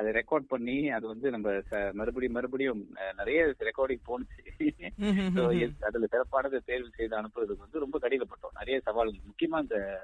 [0.00, 1.60] அதை ரெக்கார்ட் பண்ணி அது வந்து நம்ம
[1.92, 8.58] மறுபடியும் மறுபடியும் நிறைய ரெக்கார்டிங் எஸ், அதுல சிறப்பானதை தேர்வு செய்து அனுப்புறதுக்கு வந்து ரொம்ப கடினப்பட்டோம்.
[8.58, 9.20] நிறைய சவால்கள்.
[9.24, 10.00] முக்கியமா இந்த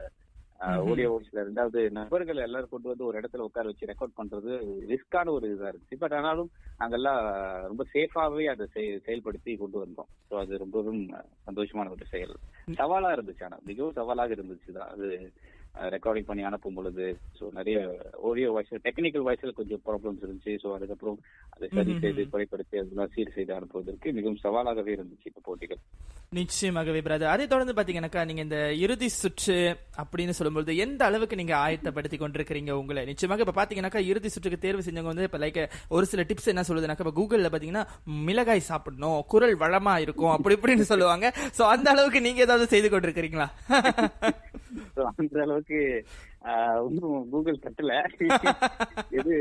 [0.79, 5.55] ஓடியோ வாய்ஸ்ல ரெண்டாவது நபர்கள் எல்லாரும் கொண்டு வந்து ஒரு இடத்துல உட்கார வச்சு ரெக்கார்ட் பண்றது ரிஸ்கான ஒரு
[5.55, 5.99] இதா இருந்துச்சு.
[5.99, 6.51] பட் ஆனாலும்
[6.81, 10.09] நாங்கெல்லாம் ரொம்ப சேஃபாவே அதை செய- செயல்படுத்தி கொண்டு வந்தோம்.
[10.31, 11.15] ஸோ அது ரொம்பவும்
[11.47, 12.37] சந்தோஷமான ஒரு செயல்.
[12.71, 13.45] சவாலா இருந்துச்சு.
[13.45, 15.33] ஆனா மிகவும் சவாலாக இருந்துச்சு தான் அது
[15.95, 17.07] ரெக்கார்டிங் பண்ணி அனுப்பும் பொழுது
[17.39, 17.79] ஸோ நிறைய
[18.29, 20.55] ஓடியோ வாய்ஸ் டெக்னிக்கல் வாய்ஸ்ல கொஞ்சம் ப்ராப்ளம்ஸ் இருந்துச்சு.
[20.63, 21.19] ஸோ அதுக்கப்புறம்
[21.55, 25.81] அதை சரி செய்து குறைப்படுத்தி அதெல்லாம் சீர் செய்து அனுப்புவதற்கு மிகவும் சவாலாகவே இருந்துச்சு இந்த போட்டிகள்.
[26.39, 29.59] நிச்சயமாகவே பிரதர் அதை தொடர்ந்து பாத்தீங்கன்னாக்கா நீங்க இந்த இறுதி சுற்று
[30.03, 33.05] அப்படின்னு சொல்லும்போது எந்த அளவுக்கு நீங்க ஆயத்தப்படுத்தி கொண்டிருக்கிறீங்க உங்களை?
[33.11, 35.61] நிச்சயமாக இப்ப பாத்தீங்கன்னாக்கா இறுதி சுற்றுக்கு தேர்வு செஞ்சவங்க வந்து இப்ப லைக்
[35.97, 37.85] ஒரு சில டிப்ஸ் என்ன சொல்லுதுனாக்கா இப்ப கூகுள்ல பாத்தீங்கன்னா
[38.29, 41.27] மிளகாய் சாப்பிடணும் குரல் வளமா இருக்கும் அப்படி இப்படின்னு சொல்லுவாங்க.
[41.59, 43.49] சோ அந்த அளவுக்கு நீங்க ஏதாவது செய்து கொண்டிருக்கிறீங்களா?
[45.13, 45.81] அந்த அளவுக்கு
[46.83, 47.93] ஒன்றும் கூகுள் கட்டல
[49.19, 49.35] எது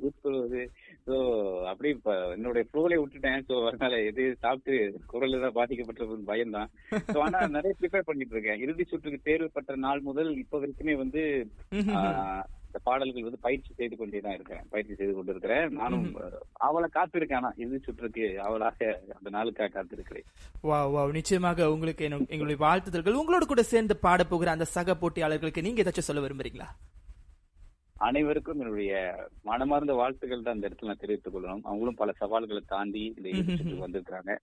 [0.00, 0.60] உட்கொள்வது
[1.06, 1.14] சோ
[1.70, 3.44] அப்படி இப்ப என்னுடைய ஃப்ளோலே விட்டுட்டேன்.
[3.48, 4.74] சோ அதனால எது சாப்பிட்டு
[5.12, 6.70] குரல் தான் பாதிக்கப்பட்டிருக்கும் பயம் தான்
[7.08, 8.60] சோ ஆனா நிறைய ப்ரிப்பேர் பண்ணிட்டு இருக்கேன்.
[8.64, 11.22] இறுதி சுற்றுக்கு தேர்வு பெற்ற நாள் முதல் இப்ப வரைக்குமே வந்து
[11.94, 16.06] ஆஹ், இந்த பாடல்கள் வந்து பயிற்சி செய்து கொண்டே தான் இருக்கிறேன் பயிற்சி செய்து கொண்டு இருக்கிறேன் நானும்
[16.68, 17.38] அவளை காத்திருக்கேன்.
[17.40, 20.26] ஆனா இறுதி சுற்றுக்கு அவளாக அந்த நாளுக்காக காத்திருக்கிறேன்.
[20.68, 23.18] வா வா நிச்சயமாக உங்களுக்கு எங்களுடைய வாழ்த்துதல்கள்.
[23.20, 26.68] உங்களோட கூட சேர்ந்து பாட போகிற அந்த சக போட்டியாளர்களுக்கு நீங்க ஏதாச்சும் சொல்ல விரும்புறீங்களா?
[28.08, 28.94] அனைவருக்கும் என்னுடைய
[29.50, 31.64] மனமார்ந்த வாழ்த்துக்கள் தான் இந்த இடத்துல நான் தெரிவித்துக் கொள்ளணும்.
[31.68, 33.28] அவங்களும் பல சவால்களை தாண்டி இந்த
[33.84, 34.34] வந்திருக்காங்க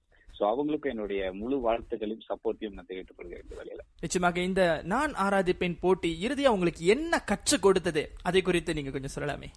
[0.42, 5.78] சோ அவங்களுக்கும் என்னுடைய முழு வாழ்த்துக்களையும் சப்போர்ட்டையும் நான் தெரிவித்துக் கொள்கிறேன் இந்த வேலையில நிச்சயமாக இந்த நான் ஆராதிப்பேன்
[5.80, 8.12] போட்டி இறுதியா உங்களுக்கு என்ன கற்றுக் கொடுத்தது?
[8.22, 9.50] அதை குறித்து நீங்க கொஞ்சம் சொல்லலாமே.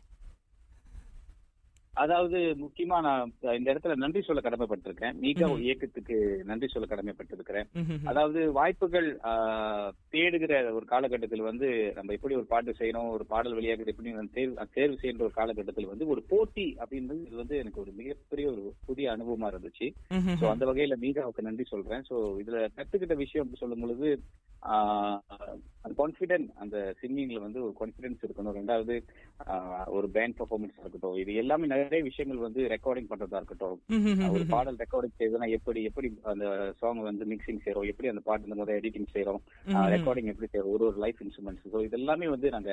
[2.03, 5.17] அதாவது முக்கியமா நான் இந்த இடத்துல நன்றி சொல்ல கடமைப்பட்டிருக்கேன்.
[5.25, 6.17] மீகா இயக்கத்துக்கு
[6.51, 7.69] நன்றி சொல்ல கடமைப்பட்டிருக்கிறேன்.
[8.11, 9.09] அதாவது வாய்ப்புகள்
[10.15, 14.99] தேடுகிற ஒரு காலகட்டத்தில் வந்து நம்ம எப்படி ஒரு பாட்டு செய்யணும் ஒரு பாடல் வெளியாக எப்படி தேர்வு தேர்வு
[15.03, 19.51] செய்கிற ஒரு காலகட்டத்தில் வந்து ஒரு போட்டி அப்படின்றது இது வந்து எனக்கு ஒரு மிகப்பெரிய ஒரு புதிய அனுபவமா
[19.53, 19.89] இருந்துச்சு.
[20.41, 22.05] சோ அந்த வகையில மீகாவுக்கு நன்றி சொல்றேன்.
[22.11, 24.11] சோ இதுல கத்துக்கிட்ட விஷயம் அப்படி சொல்லும் பொழுது
[25.99, 28.57] கான்பிடென்ட் அந்த சிங்கிங்ல வந்து ஒரு கான்பிடன்ஸ் இருக்கணும்.
[28.59, 28.95] ரெண்டாவது
[29.97, 31.19] ஒரு பேண்ட் பெர்ஃபார்மன்ஸ் இருக்கட்டும்.
[31.23, 33.79] இது எல்லாமே நிறைய விஷயங்கள் வந்து ரெக்கார்டிங் பண்றதா இருக்கட்டும்.
[34.37, 36.47] ஒரு பாடல் ரெக்கார்டிங் செய்யறதுனா எப்படி எப்படி அந்த
[36.81, 39.41] சாங் வந்து மிக்சிங் செய்யறோம் எப்படி அந்த பாட்டு இந்த முதல் எடிட்டிங் செய்யறோம்
[39.95, 42.73] ரெக்கார்டிங் எப்படி செய்யறோம் ஒரு ஒரு லைஃப் இன்ஸ்ட்ருமெண்ட்ஸ் ஸோ இதெல்லாமே வந்து நாங்க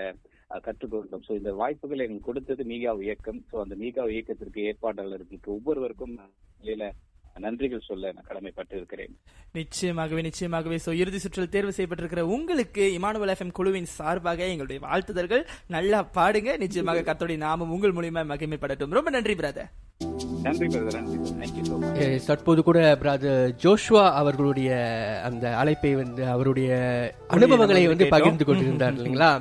[0.68, 1.26] கற்றுக்கொண்டோம்.
[1.28, 3.40] ஸோ இந்த வாய்ப்புகளை எங்களுக்கு கொடுத்தது மீகா இயக்கம்.
[3.52, 6.16] ஸோ அந்த மீகா இயக்கத்திற்கு ஏற்பாட்டாளர்களுக்கு ஒவ்வொருவருக்கும்
[6.62, 6.88] நிலையில
[7.36, 9.14] நன்றிகள் சொல்ல நான் கடமைப்பட்டு இருக்கிறேன்
[9.56, 10.78] நிச்சயமாகவே நிச்சயமாகவே.
[10.86, 15.44] சோ இறுதி சுற்றில் தேர்வு செய்யப்பட்டிருக்கிற உங்களுக்கு இமானுவல் எஃப்எம் குழுவின் சார்பாக எங்களுடைய வாழ்த்துதல்கள்.
[15.68, 16.58] நல்லா பாடுங்க.
[16.58, 18.96] நிச்சயமாக கத்தோடைய நாமம் உங்கள் மூலியமா மகிமைப்படட்டும்.
[18.98, 19.72] ரொம்ப நன்றி பிரதர்
[20.46, 24.70] நன்றி பிரதர் நன்றி தேங்க்யூ ஸோ மச் எஸ், தற்போது கூட பிரதர் ஜோஷ்வா அவர்களுடைய
[25.24, 26.70] அந்த அழைப்பை வந்து அவருடைய
[27.36, 28.08] அனுபவங்களை வந்து.
[28.16, 29.32] பகிர்ந்து கொண்டிருந்தார் இல்லைங்களா?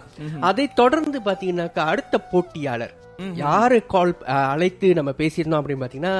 [0.50, 2.94] அதை தொடர்ந்து பாத்தீங்கன்னாக்கா அடுத்த போட்டியாளர்
[3.42, 4.14] யாரு கால்
[4.52, 6.14] அழைத்து நம்ம பேசியிருந்தோம் அப்படின்னு பாத்தீங்கன்னா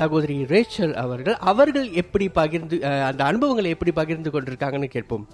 [0.00, 2.78] சகோதரி ரேச்சல் அவர்கள் அவர்கள் எப்படி பகிர்ந்து
[3.10, 5.26] அந்த அனுபவங்களை எப்படி பகிர்ந்து கொண்டிருக்காங்கன்னு கேட்போம்.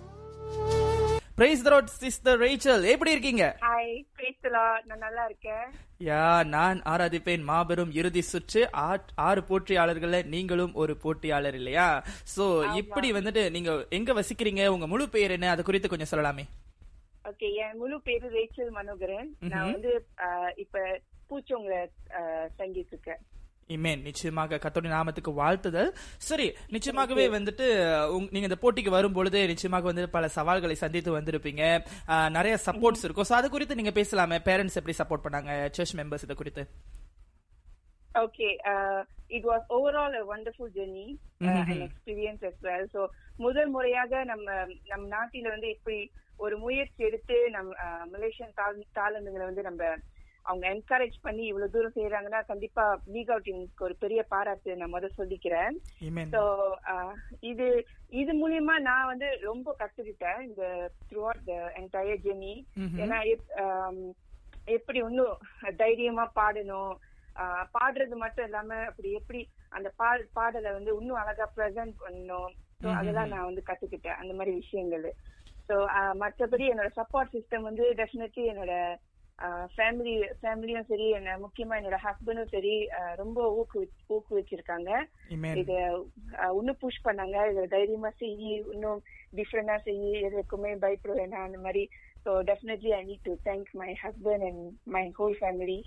[1.38, 3.44] பிரைஸ் ரோட் சிஸ்டர் ரேச்சல் எப்படி இருக்கீங்க?
[3.66, 5.66] ஹாய் பேசலா நான் நல்லா இருக்கேன்.
[6.08, 8.62] யா நான் ஆராதிப்பேன் மாபெரும் இறுதி சுற்று.
[9.28, 11.88] ஆறு போட்டியாளர்கள்ல நீங்களும் ஒரு போட்டியாளர் இல்லையா?
[12.36, 12.44] சோ
[12.80, 14.64] இப்படி வந்துட்டு நீங்க எங்க வசிக்கிறீங்க?
[14.76, 15.50] உங்க முழு பெயர் என்ன?
[15.56, 16.46] அது குறித்து கொஞ்சம் சொல்லலாமே.
[17.28, 19.30] ஓகே என் முழு பேரு ரேச்சல் மனோகரன்.
[19.52, 19.92] நான் வந்து
[20.64, 20.84] இப்ப
[21.30, 21.74] பூச்சோங்கள
[22.60, 23.22] தங்கிட்டு இருக்கேன்
[23.76, 25.90] இமேன் நிச்சயமாக கத்தோடைய நாமத்துக்கு வாழ்த்துதல்.
[26.28, 27.66] சரி நிச்சயமாகவே வந்துட்டு
[28.34, 31.64] நீங்க இந்த போட்டிக்கு வரும் பொழுது நிச்சயமாக வந்து பல சவால்களை சந்தித்து வந்திருப்பீங்க.
[32.36, 33.28] நிறைய சப்போர்ட்ஸ் இருக்கும்.
[33.30, 34.38] சோ அது குறித்து நீங்க பேசலாமே.
[34.48, 35.52] பேரண்ட்ஸ் எப்படி சப்போர்ட் பண்ணாங்க?
[35.78, 36.64] சர்ச் மெம்பர்ஸ் இதை குறித்து.
[38.20, 38.48] Okay
[39.30, 41.06] it was overall a wonderful journey
[41.62, 42.84] and experience as well.
[42.94, 43.00] So
[43.38, 44.46] முதல் முறையாக நம்ம
[44.88, 45.98] நம் நாட்டில வந்து இப்படி
[46.40, 47.70] ஒரு முயற்சி எடுத்து நம்
[48.12, 48.56] மலேசியன்
[48.96, 49.82] தாளந்துங்களை வந்து நம்ம
[50.46, 55.18] அவங்க என்கரேஜ் பண்ணி இவ்வளவு தூரம் செய்யறாங்கன்னா கண்டிப்பா லீக் அவுட் டீமுக்கு ஒரு பெரிய பாராட்டு நான் முதல்
[55.18, 55.74] சொல்லிக்கிறேன்.
[56.34, 56.40] ஸோ
[57.42, 57.66] இது
[58.14, 60.62] இது மூலியமா நான் வந்து ரொம்ப கத்துக்கிட்டேன் இந்த
[61.10, 62.54] throughout the entire journey
[63.02, 63.18] ஏன்னா
[63.64, 64.00] ஆம்,
[64.68, 65.36] எப்படி இன்னும்
[65.76, 66.94] தைரியமா பாடணும்
[67.76, 69.40] பாடுறது மட்டும் இல்லாம அப்படி எப்படி
[69.76, 72.50] அந்த பா பாடலை வந்து இன்னும் அழகா ப்ரெசென்ட் பண்ணணும்.
[72.82, 74.18] ஸோ அதெல்லாம் நான் வந்து கத்துக்கிட்டேன்.
[74.22, 75.06] அந்த மாதிரி விஷயங்கள்.
[75.68, 75.76] ஸோ
[76.22, 78.74] மற்றபடி என்னோட சப்போர்ட் சிஸ்டம் வந்து டெஃபினெட்லி என்னோட
[79.74, 82.72] ஃபேமிலி ஃபேமிலியும் சரி என்ன முக்கியமா என்னோட ஹஸ்பண்டும் சரி
[83.20, 84.90] ரொம்ப ஊக்குவி ஊக்குவிச்சிருக்காங்க.
[85.60, 85.72] இத
[86.58, 87.36] இன்னும் புஷ் பண்ணாங்க.
[87.52, 89.00] இத தைரியமா செய்யி இன்னும்
[89.40, 91.84] டிஃப்ரெண்டா செய்யி எதுக்குமே பயப்பட வேணாம் அந்த மாதிரி.
[92.24, 94.64] So definitely I need to thank my husband and
[94.96, 95.78] my whole family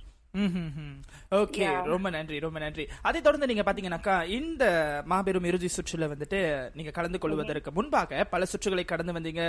[1.40, 1.64] okay.
[1.84, 2.84] ரொம்ப நன்றி ரொம்ப நன்றி.
[3.02, 4.64] அதை தொடர்ந்து நீங்க பாத்தீங்கன்னாக்கா இந்த
[5.06, 6.40] மாபெரும் இறுதி சுற்றுல வந்துட்டு
[6.74, 9.44] நீங்க கலந்து கொள்வதற்கு முன்பாக பல சுற்றுகளை கடந்து வந்தீங்க.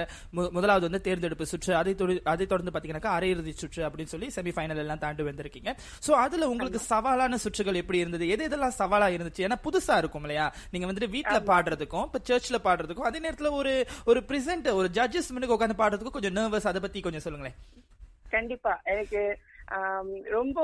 [0.56, 4.98] முதலாவது வந்து தேர்ந்தெடுப்பு சுற்று அதை அதை தொடர்ந்து பாத்தீங்கன்னாக்கா அரையிறுதி சுற்று அப்படின்னு சொல்லி செமி ஃபைனல் எல்லாம்
[4.98, 5.72] தாண்டி வந்திருக்கீங்க.
[6.06, 8.28] சோ அதுல உங்களுக்கு சவாலான சுற்றுகள் எப்படி இருந்தது?
[8.28, 9.46] எது எதெல்லாம் சவாலா இருந்துச்சு?
[9.48, 10.54] ஏன்னா புதுசா இருக்கும் இல்லையா?
[10.70, 15.56] நீங்க வந்துட்டு வீட்ல பாடுறதுக்கும் இப்ப சர்ச்ல பாடுறதுக்கும் அதே நேரத்துல ஒரு ஒரு பிரசன்ட் ஒரு ஜட்ஜஸ் முன்னுக்கு
[15.58, 17.56] உட்காந்து பாடுறதுக்கும் கொஞ்சம் நர்வஸ் அதை பத்தி கொஞ்சம் சொல்லுங்களேன்.
[18.30, 18.80] கண்டிப்பா.
[18.84, 19.20] எனக்கு
[20.28, 20.58] ரொம்ப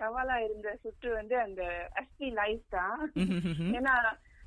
[0.00, 1.62] சவாலா இருந்த சுற்று வந்து அந்த
[2.02, 3.00] எஸ்பி லைஃப் தான்.
[3.78, 3.94] ஏன்னா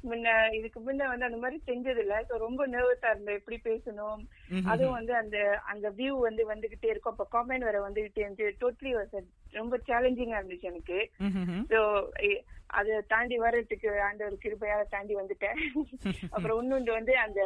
[0.04, 3.40] முன்ன இதுக்கு முன்ன வந்து அந்த மாதிரி செஞ்சது இல்ல சோ ரொம்ப நர்வஸா இருந்தேன்.
[3.40, 4.22] எப்படி பேசணும்?
[4.66, 7.16] அதுவும் வந்து அந்த அந்த வியூ வந்து வந்துகிட்டே இருக்கும்.
[7.16, 8.54] அப்ப காமெண்ட் வேற வந்துகிட்டே இருந்துச்சு.
[8.62, 8.94] டோட்டலி
[9.54, 11.00] ரொம்ப சேலஞ்சிங்கா இருந்துச்சு எனக்கு.
[11.74, 11.82] சோ
[12.68, 15.60] அதை தாண்டி வர்றதுக்கு ஆண்டவர் கிருபையால தாண்டி வந்துட்டேன்.
[16.36, 17.42] அப்புறம் இன்னொன்று வந்து அந்த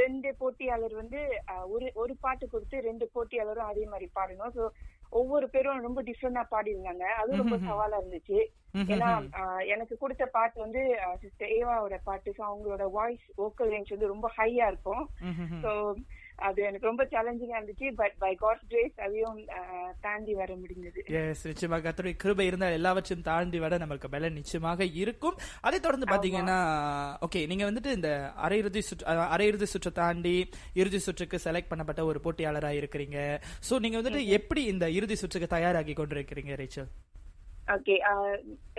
[0.00, 1.20] ரெண்டு போட்டியாளர் வந்து
[1.66, 4.54] ஒரு ஒரு பாட்டு கொடுத்து ரெண்டு போட்டியாளரும் அதே மாதிரி பாடணும்.
[4.56, 4.64] சோ
[5.20, 8.38] ஒவ்வொரு பேரும் ரொம்ப டிஃப்ரெண்டா பாடிருந்தாங்க அது ரொம்ப சவாலா இருந்துச்சு.
[8.94, 9.10] ஏன்னா
[9.72, 10.80] எனக்கு கொடுத்த பாட்டு வந்து
[11.22, 12.30] சிஸ்டர் ஏவாவோட பாட்டு.
[12.48, 15.04] அவங்களோட வாய்ஸ் வோக்கல் ரேஞ்ச் வந்து ரொம்ப ஹையா இருக்கும்.
[15.64, 15.72] சோ
[16.48, 19.38] அது எனக்கு ரொம்ப சேலஞ்சிங்கா இருந்துச்சு பட் பை காட்ஸ் கிரேஸ் அதையும்
[20.06, 25.36] தாண்டி வர முடிஞ்சது எஸ் நிச்சயமாக கர்த்தருடைய கிருபை இருந்தால் எல்லாவற்றையும் தாண்டி விட நம்மளுக்கு பலன் நிச்சயமாக இருக்கும்.
[25.68, 26.58] அதை தொடர்ந்து பாத்தீங்கன்னா
[27.26, 28.10] ஓகே நீங்க வந்துட்டு இந்த
[28.46, 30.36] அரையிறுதி சுற்று அரையிறுதி சுற்று தாண்டி
[30.82, 33.18] இறுதி சுற்றுக்கு செலக்ட் பண்ணப்பட்ட ஒரு போட்டியாளரா இருக்கிறீங்க.
[33.68, 36.90] சோ நீங்க வந்துட்டு எப்படி இந்த இறுதி சுற்றுக்கு தயாராகி கொண்டிருக்கிறீங்க ரேச்சல்?
[37.68, 37.94] ஓகே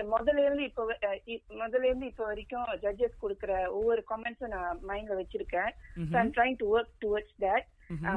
[0.10, 0.84] முதல்ல இருந்து இப்போ
[1.28, 5.72] இ- முதல்ல இருந்து இப்போ வரைக்கும் ஜட்ஜஸ் கொடுக்கிற ஒவ்வொரு கமெண்ட்ஸும் நான் மைண்ட்ல வச்சிருக்கேன்.
[6.16, 7.66] I'm trying to work towards that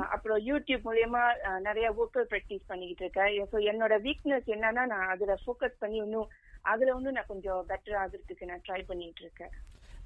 [0.09, 3.33] அப்புறம் யூடியூப் மூலியமா அஹ், நிறைய வோக்கல் ப்ராக்டிஸ் பண்ணிக்கிட்டு இருக்கேன்.
[3.53, 6.29] ஸோ என்னோட வீக்னஸ் என்னன்னா நான் அதுல ஃபோக்கஸ் பண்ணி இன்னும்
[6.65, 9.53] அதுல வந்து நான் கொஞ்சம் பெட்டர் ஆகுறதுக்கு நான் ட்ரை பண்ணிட்டு இருக்கேன்.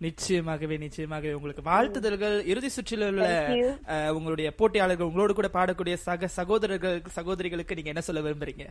[0.00, 1.34] நிச்சயமாகவே நிச்சயமாகவே.
[1.34, 2.36] உங்களுக்கு வாழ்த்துதல்கள்.
[2.46, 3.26] இறுதி சுற்றில் உள்ள
[4.12, 8.66] உங்களுடைய போட்டியாளர்கள் உங்களோடு கூட பாடக்கூடிய சக சகோதரர்கள் சகோதரிகளுக்கு நீங்க என்ன சொல்ல விரும்புறீங்க?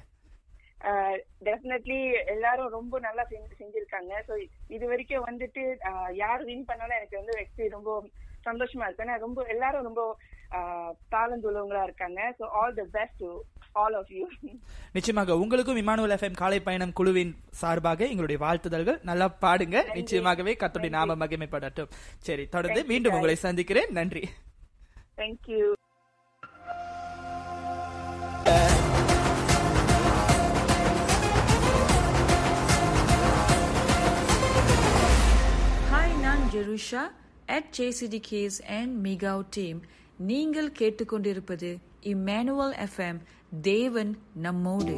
[1.43, 4.13] டெஃபினெட்லி எல்லாரும் ரொம்ப நல்லா செஞ்சு- செஞ்சிருக்காங்க.
[4.27, 5.75] ஸோ இது வரைக்கும் வந்துட்டு
[6.13, 8.09] யார் வின் பண்ணாலும் எனக்கு வந்து actually ரொம்ப
[8.45, 9.03] சந்தோஷமா இருக்கு.
[9.03, 10.17] ஏன்னா ரொம்ப எல்லாரும் ரொம்ப
[11.11, 12.35] தாளந்துள்ளவங்களா இருக்காங்க.
[12.39, 13.41] So all the best to
[13.71, 14.27] all of you
[14.91, 18.99] நிச்சயமாக உங்களுக்கும் இமானுவல் எஃப்எம் காலை பயணம் குழுவின் சார்பாக எங்களுடைய வாழ்த்துதல்கள்.
[19.03, 19.83] நல்லா பாடுங்க.
[19.93, 21.89] நிச்சயமாகவே கர்த்தருடைய நாம மகிமைப்படட்டும்.
[22.17, 23.13] சரி தொடர்ந்து மீண்டும்.
[23.13, 23.91] உங்களை சந்திக்கிறேன்.
[23.91, 24.29] நன்றி.
[25.17, 25.71] தேங்க்யூ
[36.89, 37.13] நான்
[37.45, 39.81] at JCD case and Micah team
[40.17, 43.19] நீங்கள் கேட்டுக்கொண்டிருப்பது இம்மானுவல் எஃப்எம்
[43.59, 44.93] தேவன் நம்மோடு.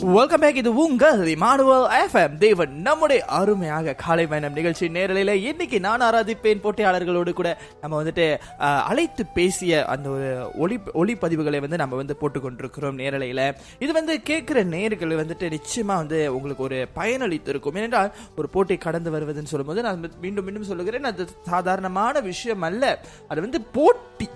[0.00, 6.00] வெல்கம் பேக் இது உங்கள் இமானுவல் எஃப்எம் தேவன் நம்முடைய அருமையாக காலை பயணம் நிகழ்ச்சி நேரலையில் இன்னைக்கு நான்
[6.00, 13.00] ஆராதிப்பேன் போட்டியாளர்களோடு கூட நம்ம வந்துட்டு அழைத்து பேசிய அந்த ஒரு ஒளி ஒளிப்பதிவுகளை வந்து நம்ம வந்து போட்டுக்கொண்டிருக்கிறோம்
[13.02, 13.54] நேரலையில்.
[13.78, 19.10] இது வந்து கேட்குற நேர்கள் வந்துட்டு நிச்சயமாக வந்து உங்களுக்கு ஒரு பயனளித்து இருக்கும் ஏனென்றால் ஒரு போட்டி கடந்து
[19.10, 23.00] வருவதுன்னு சொல்லும்போது நான் மீண்டும் மீண்டும் சொல்லுகிறேன் அது சாதாரணமான விஷயம் அல்ல.
[23.28, 24.28] அது வந்து போட்டி.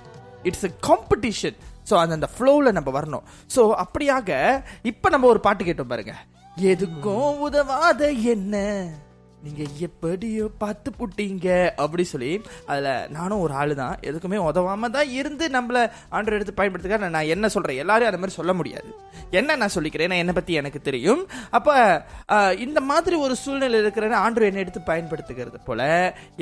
[0.42, 1.56] இட்ஸ் எ காம்படிஷன்
[1.88, 3.26] ஸோ அந்த அந்த ஃப்ளோவில் நம்ம வரணும்.
[3.56, 4.30] ஸோ அப்படியாக
[4.92, 6.14] இப்போ நம்ம ஒரு பாட்டு கேட்டோம் பாருங்க.
[6.72, 8.56] எதுக்கும் உதவாத என்ன?
[9.42, 11.48] நீங்க எப்படியோ பார்த்து புட்டீங்க.
[11.82, 12.30] அப்படி சொல்லி
[12.70, 15.82] அதுல நானும் ஒரு ஆளு தான் எதுக்குமே உதவாம தான் இருந்து நம்மள
[16.16, 17.78] ஆண்டர் எடுத்து பயன்படுத்துக்க நான் என்ன சொல்றேன்?
[17.82, 18.90] எல்லாரும் அந்த மாதிரி சொல்ல முடியாது.
[19.40, 20.10] என்ன நான் சொல்லிக்கிறேன்?
[20.12, 21.22] நான் என்னை பத்தி எனக்கு தெரியும்.
[21.58, 21.76] அப்ப
[22.66, 25.80] இந்த மாதிரி ஒரு சூழ்நிலை இருக்கிற ஆண்டர் என்னை எடுத்து பயன்படுத்துகிறது போல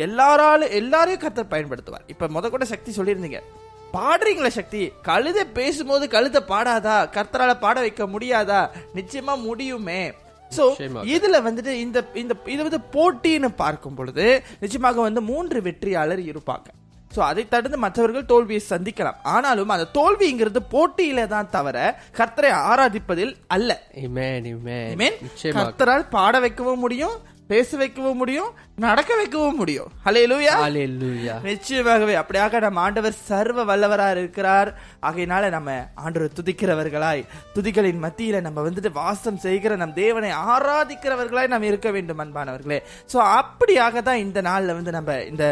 [0.07, 2.09] எல்லாராலும் எல்லாரையும் கத்தர் பயன்படுத்துவார்.
[2.15, 3.43] இப்ப முத கூட சக்தி சொல்லியிருந்தீங்க.
[3.93, 4.93] பாடுறீங்களா சக்தி?
[5.03, 6.97] கழுதை பேசும்போது கழுதை பாடாதா?
[7.17, 8.69] கர்த்தரால பாட வைக்க முடியாதா?
[8.95, 10.13] நிச்சயமா முடியுமே.
[10.57, 10.65] சோ.
[11.05, 16.67] இதுல வந்துட்டு இந்த இந்த இது வந்து போட்டின்னு பார்க்கும் பொழுது நிச்சயமாக வந்து மூன்று வெற்றியாளர் இருப்பாங்க.
[17.17, 19.17] சோ அதை தடுத்து மற்றவர்கள் தோல்வியை சந்திக்கலாம்.
[19.23, 23.83] ஆனாலும் அந்த தோல்விங்கிறது போட்டியில தான் தவிர கர்த்தரை ஆராதிப்பதில் அல்ல.
[25.57, 28.53] கர்த்தரால் பாட வைக்கவும் முடியும் பேச வைக்கவும் முடியும்
[28.85, 29.91] நடக்க வைக்கவும் முடியும்.
[30.07, 30.55] ஹalleluya.
[30.63, 31.37] Hallelujah.
[31.49, 34.71] நிச்சயமாகவே அப்படியாக நம்ம ஆண்டவர் சர்வ வல்லவரா இருக்கிறார்.
[35.09, 37.23] ஆகையினால நம்ம ஆண்டவர் துதிக்கிறவர்களாய்
[37.57, 42.79] துதிகளின் மத்தியில நம்ம வந்துட்டு வாசம் செய்கிற நம் தேவனை ஆராதிக்கிறவர்களாய் நாம் இருக்க வேண்டும் அன்பானவர்களே.
[43.13, 45.45] சோ அப்படியாக தான் இந்த நாள்ல வந்து நம்ம இந்த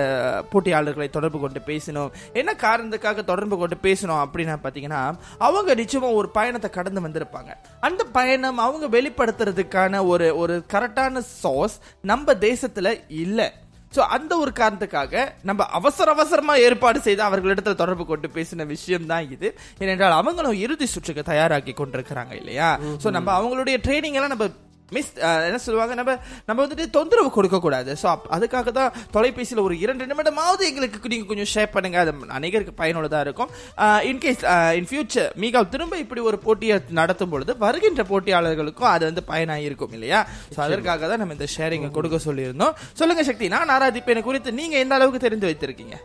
[0.52, 2.12] போட்டியாளர்களை தொடர்பு கொண்டு பேசினோம்.
[2.42, 5.02] என்ன காரணத்துக்காக தொடர்பு கொண்டு பேசணும் அப்படின்னா பாத்தீங்கன்னா
[5.48, 7.50] அவங்க நிச்சயமா ஒரு பயணத்தை கடந்து வந்திருப்பாங்க.
[7.88, 13.40] அந்த பயணம் அவங்க வெளிப்படுத்துறதுக்கான ஒரு ஒரு கரெக்டான சோர்ஸ் நம்ம தேசத்துல இல்ல.
[13.92, 19.30] சோ அந்த ஒரு காரணத்துக்காக நம்ம அவசர அவசரமா ஏற்பாடு செய்து அவர்களிடத்துல தொடர்பு கொண்டு பேசின விஷயம் தான்
[19.30, 19.48] இது.
[19.78, 22.70] ஏனென்றால் அவங்களும் இறுதி சுற்றுக்கு தயாராக்கி கொண்டிருக்கிறாங்க இல்லையா?
[23.04, 24.48] சோ நம்ம அவங்களுடைய ட்ரைனிங் எல்லாம் நம்ம
[24.96, 25.12] மிஸ்
[25.48, 26.12] என்ன சொல்லுவாங்க நம்ம
[26.48, 31.50] நம்ம வந்துட்டு தொந்தரவு கொடுக்க கூடாது ஸோ அதுக்காக தான் தொலைபேசியில் ஒரு இரண்டு நிமிடமாவது எங்களுக்கு நீங்க கொஞ்சம்
[31.54, 31.98] ஷேர் பண்ணுங்க.
[32.04, 33.50] அது அநேகருக்கு பயனுள்ளதா இருக்கும்.
[34.10, 34.44] இன்கேஸ்
[34.80, 39.94] இன் ஃபியூச்சர் மீகாவ் திரும்ப இப்படி ஒரு போட்டியை நடத்தும் பொழுது வருகின்ற போட்டியாளர்களுக்கும் அது வந்து பயனாக இருக்கும்
[39.98, 40.22] இல்லையா?
[40.54, 42.74] ஸோ அதற்காக தான் நம்ம இந்த ஷேரிங்கை கொடுக்க சொல்லியிருந்தோம்.
[43.00, 43.48] சொல்லுங்க சக்தி.
[43.56, 44.22] நான் ஆராதிப்பேனை.
[44.28, 45.96] குறித்து நீங்க எந்த அளவுக்கு தெரிந்து வைத்திருக்கீங்க?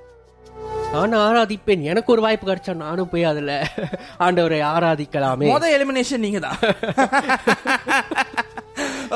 [0.94, 1.82] நான் ஆராதிப்பேன்.
[1.92, 3.52] எனக்கு ஒரு வாய்ப்பு கிடைச்சா நானும் போய் அதுல
[4.26, 5.50] ஆண்டவரை ஆராதிக்கலாமே.
[5.52, 6.58] மொத எலிமினேஷன் நீங்க தான்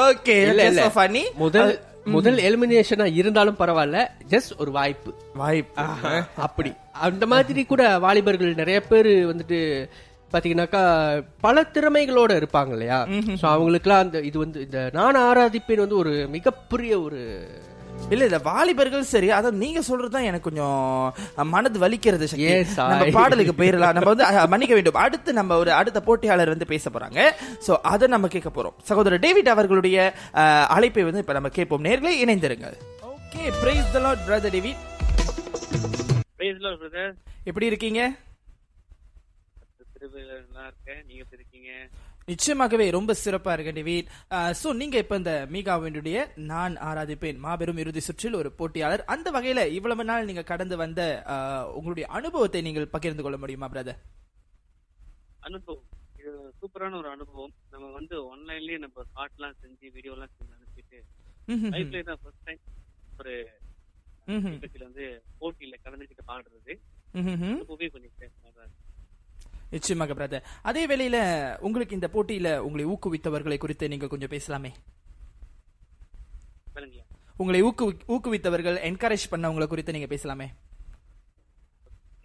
[0.02, 0.84] ஓகே இல்ல இல்ல.
[0.96, 1.72] ஃபனி முதல்
[2.06, 5.12] முதல் எலிமினேஷனா இருந்தாலும் பரவாயில்ல ஜஸ்ட் ஒரு வாய்ப்பு.
[5.34, 5.76] வாய்ப்பு.
[6.38, 6.72] அப்படி.
[6.92, 9.60] அந்த மாதிரி கூட வாலிபர்கள் நிறைய பேர் வந்துட்டு
[10.34, 10.82] பாத்தீங்கன்னாக்கா
[11.40, 13.00] பல திறமைகளோட இருப்பாங்க இல்லையா?
[13.36, 17.20] சோ அவங்களுக்குலாம் அந்த இது வந்து இந்த நான் ஆராதிப்பேன் வந்து ஒரு மிகப்பெரிய ஒரு
[18.10, 21.14] இல்ல இல்ல வாலிபர்கள் சரி அதான் நீங்க சொல்றதுதான் எனக்கு கொஞ்சம்
[21.54, 22.28] மனது வலிக்கிறது
[22.76, 24.94] நம்ம பாடலுக்கு போயிடலாம் நம்ம வந்து மன்னிக்க வேண்டும்.
[24.94, 27.30] அடுத்து நம்ம ஒரு அடுத்த போட்டியாளர் வந்து பேச போறாங்க.
[27.68, 28.76] சோ அதை நம்ம கேட்க போறோம்.
[28.84, 30.14] சகோதரர் டேவிட் அவர்களுடைய
[30.68, 31.84] அழைப்பை வந்து இப்ப நம்ம கேட்போம்.
[31.84, 32.70] நேர்களே இணைந்திருங்க
[33.12, 34.82] okay praise the Lord brother David
[36.44, 37.04] Praise the Lord, brother.
[37.50, 38.00] எப்படி இருக்கீங்க?
[40.04, 41.72] நல்லா இருக்கேன் நீங்க இருக்கீங்க?
[42.32, 44.10] நிச்சயமாகவே ரொம்ப சிறப்பா இருக்கு டேவிட்.
[44.62, 46.18] சோ நீங்க இப்ப இந்த மீகாவினுடைய
[46.52, 47.40] நான் ஆராதிப்பேன்.
[47.46, 49.04] மாபெரும் இறுதி சுற்றில் ஒரு போட்டியாளர்.
[49.14, 51.02] அந்த வகையில இவ்வளவு நாள் நீங்க கடந்து வந்த
[51.78, 54.00] உங்களுடைய அனுபவத்தை நீங்கள் பகிர்ந்து கொள்ள முடியுமா பிரதர்
[55.50, 55.90] அனுபவம்.
[56.22, 57.54] இது சூப்பரான ஒரு அனுபவம்.
[57.74, 61.00] நம்ம வந்து ஆன்லைன்லயே நம்ம பாட்டுலாம் செஞ்சு வீடியோலாம் செஞ்சு அனுப்பிட்டு
[61.76, 62.62] லைஃப்ல தான் ஃபர்ஸ்ட் டைம்
[63.20, 63.36] ஒரு
[64.88, 65.06] வந்து
[65.40, 66.74] போட்டியில கலந்துக்கிட்டு பாடுறது.
[67.20, 68.12] அனுபவமே கொஞ்சம்.
[69.76, 71.18] நிச்சயமாக பிரதர் அதே வேளையில
[71.68, 74.72] உங்களுக்கு இந்த போட்டியில உங்களை ஊக்குவித்தவர்களை குறித்து நீங்க கொஞ்சம் பேசலாமே.
[77.42, 80.48] உங்களை ஊக்குவி ஊக்குவித்தவர்கள் என்கரேஜ் பண்ணவங்களை குறித்து நீங்க பேசலாமே.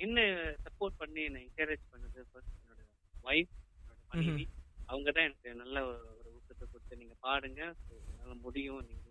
[0.04, 0.18] என்ன
[0.64, 2.18] சப்போர்ட் பண்ணி என்ன என்கரேஜ் பண்ணது?
[2.58, 2.80] என்னோட
[3.28, 3.54] ஒய்ஃப்
[4.10, 4.44] மனைவி.
[4.90, 7.62] அவங்க தான் எனக்கு நல்ல ஒரு ஊக்கத்தை கொடுத்து நீங்க பாடுங்க
[8.44, 9.10] முடியும் நீங்க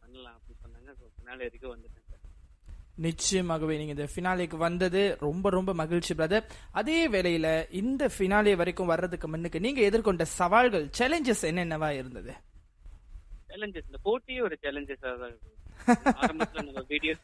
[0.00, 0.90] பண்ணலாம் அப்படி சொன்னாங்க.
[1.00, 2.05] ஸோ பின்னாடி வரைக்கும் வந்துட்டேன்.
[2.98, 7.48] நிச்சயமாகவே நீங்க இந்த ஃபினாலேக்கு வந்தது ரொம்ப ரொம்ப மகிழ்ச்சி பிரதர் அதே வேளையில
[7.80, 12.32] இந்த ஃபினாலே வரைக்கும் வர்றதுக்கு முன்னுக்கு நீங்க எதிர்கொண்ட சவால்கள் சேலஞ்சஸ் என்னென்னவா இருந்தது?
[13.50, 15.36] சேலஞ்சஸ் இந்த போட்டியே ஒரு சேலஞ்சஸா தான்
[16.20, 17.14] ஆரம்பத்துல நம்ம வீடியோ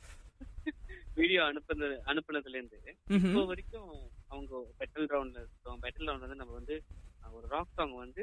[1.17, 2.79] வீடியோ அனுப்புனது அனுப்புனதுல இருந்து
[3.19, 3.89] இப்போ வரைக்கும்
[4.31, 6.77] அவங்க பெட்டல் ரவுண்ட்ல இருக்கோம் பெட்டல் ரவுண்ட் வந்து நம்ம வந்து
[7.33, 8.23] ஒரு ராக் சாங் வந்து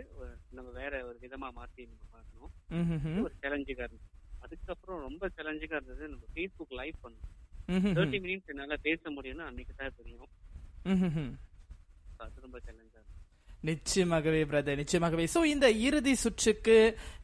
[0.54, 2.24] நம்ம வேற ஒரு விதமா மாத்தி நம்ம
[2.80, 3.20] ம்ஹும்ஹும்.
[3.24, 7.39] ஒரு சேலஞ்சிங்கா இருந்துச்சு அதுக்கப்புறம் ரொம்ப சேலஞ்சிங்கா இருந்தது நம்ம ஃபேஸ்புக் லைவ் பண்ணோம் ம்ஹும்ஹும்.
[7.98, 10.30] தேர்ட்டி மினிட்ஸ் என்னால பேச முடியும்னு அன்னைக்கு தான் தெரியும்.
[12.18, 13.02] So அது ரொம்ப சேலஞ்சா
[13.68, 15.24] நிச்சயமாகவே பிரதர் நிச்சயமாகவே.
[15.34, 16.76] சோ இந்த இறுதி சுற்றுக்கு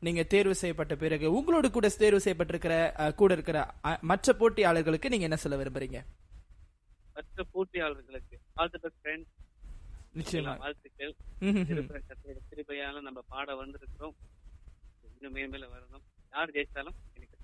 [0.05, 2.75] நீங்க தேர்வு செய்யப்பட்ட பிறகு உங்களோட கூட தேர்வு செய்யப்பட்டிருக்கிற
[3.21, 3.57] கூட இருக்கிற
[4.11, 5.99] மற்ற போட்டியாளர்களுக்கு நீங்க என்ன சொல்ல விரும்புறீங்க?
[7.15, 9.31] மற்ற போட்டியாளர்களுக்கு ஆல் தி பெஸ்ட் ஃப்ரெண்ட்ஸ்
[10.19, 10.51] நிச்சயமா.
[10.63, 11.13] வாழ்த்துக்கள்.
[11.45, 11.65] ம்ஹும்.
[11.69, 14.15] திருப்ப கத்தோட கிருபையால நம்ம பாட வந்திருக்கிறோம்.
[15.15, 16.03] இன்னும் மேன்மேல வரணும்.
[16.33, 17.34] யார் ஜெயிச்சாலும் எனக்கு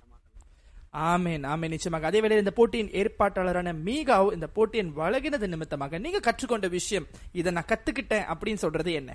[0.93, 1.71] ஆமேன் ஆமேன்.
[1.73, 2.07] நிச்சயமாக.
[2.09, 7.07] அதே வேளையில் இந்த போட்டியின் ஏற்பாட்டாளரான மீகாவ் இந்த போட்டியின் வழங்கினது நிமித்தமாக நீங்க கற்றுக்கொண்ட விஷயம்
[7.39, 9.11] இதை நான் கத்துக்கிட்டேன் அப்படின்னு சொல்றது என்ன?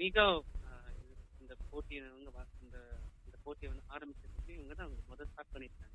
[0.00, 0.16] மிக
[1.42, 2.00] இந்த போட்டியை
[2.64, 2.78] இந்த
[3.26, 5.86] இந்த போட்டியை வந்து ஆரம்பிச்சதுக்கு இவங்க தான் முதல் ஸ்டார்ட் பண்ணிருக்காங்க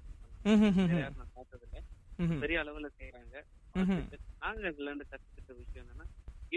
[1.38, 1.78] பார்த்ததில்ல.
[2.44, 3.36] பெரிய அளவுல செய்யறாங்க.
[4.44, 6.08] நாங்க இதுல இருந்து கத்துக்கிட்ட விஷயம் என்னன்னா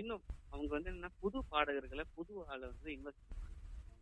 [0.00, 3.24] இன்னும் அவங்க வந்து என்ன புது பாடகர்களை புது ஆளை வந்து இன்வெஸ்ட்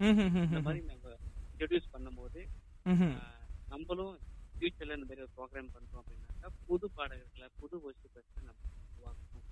[0.00, 0.30] ம்ஹும்.
[0.46, 1.10] இந்த மாதிரி நம்ம
[1.50, 2.40] இன்ட்ரடியூஸ் பண்ணும்போது
[2.86, 4.14] நம்மளும்
[4.56, 8.58] ஃபியூச்சர்ல இந்த மாதிரி ஒரு ப்ரோக்ராம் பண்றோம் அப்படின்னாக்கா புது பாடகர்களை புது வசிப்பை நம்ம
[8.96, 9.46] உருவாக்கணும்.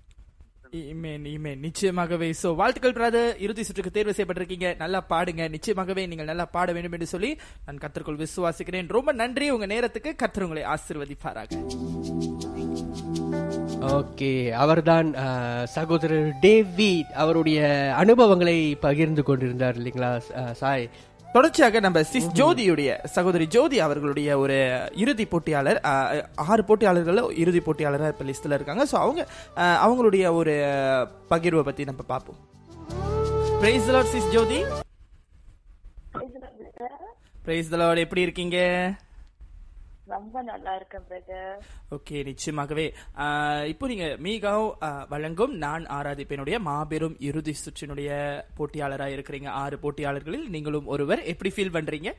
[0.91, 2.27] இமேன் இமேன் நிச்சயமாகவே.
[2.41, 4.69] சோ வாழ்த்துக்கள் பிரதர் இறுதி சுற்றுக்கு தேர்வு செய்யப்பட்டிருக்கீங்க.
[4.83, 5.47] நல்லா பாடுங்க.
[5.55, 7.31] நிச்சயமாகவே நீங்கள் நல்லா பாட வேண்டும் என்று சொல்லி
[7.65, 8.91] நான் கத்தருக்குள் விசுவாசிக்கிறேன்.
[8.97, 9.47] ரொம்ப நன்றி.
[9.55, 11.61] உங்க நேரத்துக்கு கத்தர் உங்களை ஆசீர்வதிப்பாராக.
[13.97, 14.31] ஓகே.
[14.63, 15.09] அவர்தான்
[15.77, 17.59] சகோதரர் டேவிட் அவருடைய
[18.03, 20.11] அனுபவங்களை பகிர்ந்து கொண்டிருந்தார் இல்லைங்களா
[20.61, 20.87] சாய்?
[21.33, 24.57] தொடர்ச்சியாக நம்ம சிஸ் ஜோதியுடைய சகோதரி ஜோதி அவர்களுடைய ஒரு
[25.03, 25.79] இறுதி போட்டியாளர்
[26.51, 28.83] ஆறு போட்டியாளர்கள் இறுதி போட்டியாளராக இப்போ லிஸ்ட்ல இருக்காங்க.
[28.91, 29.21] ஸோ அவங்க
[29.85, 30.53] அவங்களுடைய ஒரு
[31.31, 32.39] பகிர்வை பத்தி நம்ம பார்ப்போம்.
[33.61, 34.59] Price sis Jyothi.
[37.47, 37.71] பிரைஸ்
[38.05, 38.59] எப்படி இருக்கீங்க?
[40.11, 41.59] ரொம்ப நல்லா இருக்கேன் பிரதர்
[41.95, 42.85] ஓகே நிச்சயமாகவே.
[43.71, 44.65] இப்போ நீங்க மீகாவ்
[45.13, 48.09] வழங்கும் நான் ஆராதிப்பேனுடைய மாபெரும் இறுதி சுற்றினுடைய
[48.57, 49.49] போட்டியாளரா இருக்கிறீங்க.
[49.63, 51.23] ஆறு போட்டியாளர்களில் நீங்களும் ஒருவர்.
[51.33, 52.11] எப்படி ஃபீல் பண்றீங்க?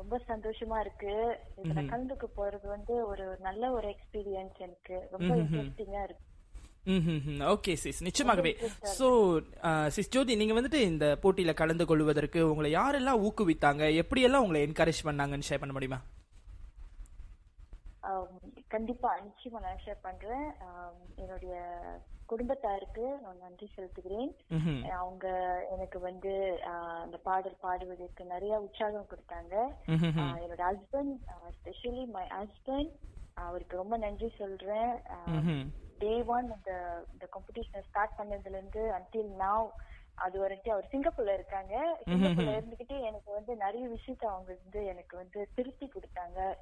[0.00, 1.14] ரொம்ப சந்தோஷமா இருக்கு.
[1.62, 4.98] இதுல கலந்துக்கு போறது வந்து ஒரு நல்ல ஒரு எக்ஸ்பீரியன்ஸ் எனக்கு.
[5.14, 6.26] ரொம்ப இன்ட்ரெஸ்டிங்கா இருக்கு.
[7.50, 8.52] ஓகே சிஸ் நிச்சயமாகவே.
[8.98, 9.06] சோ
[9.88, 13.82] சிஸ் ஜோதி நீங்க வந்துட்டு இந்த போட்டியில கலந்து கொள்வதற்கு உங்களை யாரெல்லாம் ஊக்குவித்தாங்க?
[14.02, 16.00] எப்படியெல்லாம் உங்களை என்கரேஜ் பண்ணாங்கன்னு ஷேர் பண்ண முடியுமா?
[18.02, 18.36] ஆம்,
[18.68, 20.46] கண்டிப்பா நிச்சயமா நான் ஷேர் பண்றேன்.
[20.68, 21.54] ஆம், என்னுடைய
[22.26, 24.30] குடும்பத்தாருக்கு நான் நன்றி செலுத்துகிறேன்.
[24.98, 25.26] அவங்க
[25.70, 26.32] எனக்கு வந்து
[26.70, 29.54] ஆஹ், அந்த பாடல் பாடுவதற்கு நிறைய உற்சாகம் கொடுத்தாங்க.
[30.24, 31.14] ஆஹ், என்னோட ஹஸ்பண்ட்
[31.58, 32.92] ஸ்பெஷலி மை ஹஸ்பண்ட்
[33.34, 34.92] அவருக்கு ரொம்ப நன்றி சொல்றேன்.
[35.36, 35.64] ம்ஹும்.
[36.00, 39.68] டே ஒன் இந்த இந்த காம்படிஷனை ஸ்டார்ட் பண்ணதுல இருந்து அன்டில் நாவ்
[40.14, 41.98] அது வரைக்கும் அவர் சிங்கப்பூர்ல இருக்காங்க.
[42.04, 46.54] சிங்கப்பூர்ல இருந்துகிட்டே எனக்கு வந்து நிறைய விஷயத்த அவங்க வந்து எனக்கு வந்து திருப்பி கொடுத்தாங்க.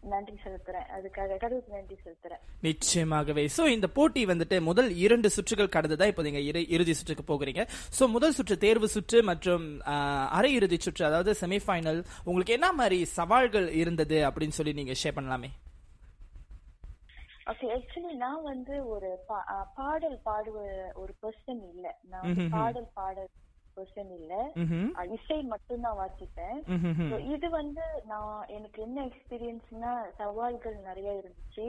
[0.00, 0.86] நன்றி செலுத்துறேன்.
[0.96, 2.40] அதுக்காக கடவுளுக்கு நன்றி செலுத்துறேன்.
[2.62, 3.48] நிச்சயமாகவே.
[3.56, 7.68] சோ இந்த போட்டி வந்துட்டு முதல் இரண்டு சுற்றுகள் கடந்துதான் இப்போ நீங்க இறு- இறுதி சுற்றுக்கு போகிறீங்க.
[8.00, 9.80] சோ முதல் சுற்று தேர்வு சுற்று மற்றும்
[10.30, 15.46] அரை இறுதி சுற்று அதாவது செமிஃபைனல் உங்களுக்கு என்ன மாதிரி சவால்கள் இருந்தது அப்படின்னு சொல்லி நீங்க ஷேர் பண்ணலாமே?
[17.46, 19.08] ஓகே ஆக்சுவலி நான் வந்து ஒரு
[19.74, 20.58] பாடல் பாடுவ
[20.94, 21.86] ஒரு பர்சன் இல்ல.
[22.02, 23.16] நான் பாடல் பாட
[23.76, 24.32] பர்சன் இல்ல.
[25.12, 26.58] இசை மட்டும்தான் வாசிப்பேன்.
[26.66, 27.08] ம்ஹும்.
[27.10, 31.66] So, இது வந்து நான் எனக்கு என்ன எக்ஸ்பீரியன்ஸ்னா சவால்கள் நிறைய இருந்துச்சு.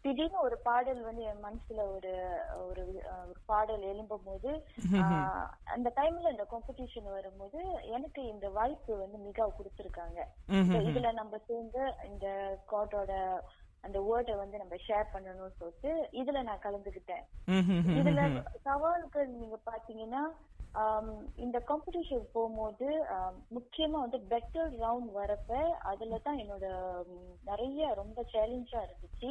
[0.00, 2.10] திடீர்னு ஒரு பாடல் வந்து என் மனசுல ஒரு
[2.66, 2.82] ஒரு
[3.46, 4.50] பாடல் எழும்பும் போது
[5.74, 10.18] அந்த டைம்ல இந்த காம்படிஷன் வரும்போது எனக்கு இந்த வாய்ப்பு வந்து மிக கொடுத்திருக்காங்க.
[10.88, 12.26] இதுல நம்ம சேர்ந்து இந்த
[12.72, 13.12] காட்டோட
[13.84, 17.24] அந்த வேர்டை வந்து நம்ம ஷேர் பண்ணணும்னு சொல்லிட்டு இதுல நான் கலந்துக்கிட்டேன்.
[17.48, 17.96] ம்ஹும்.
[17.98, 18.22] இதுல
[18.62, 20.22] சவால்கள் நீங்க பாத்தீங்கன்னா
[21.36, 22.88] இந்த காம்படிஷன் போகும்போது
[23.50, 26.66] முக்கியமா வந்து பெட்டர் ரவுண்ட் வரப்ப அதுல தான் என்னோட
[27.44, 29.30] நிறைய ரொம்ப சேலஞ்சா இருந்துச்சு.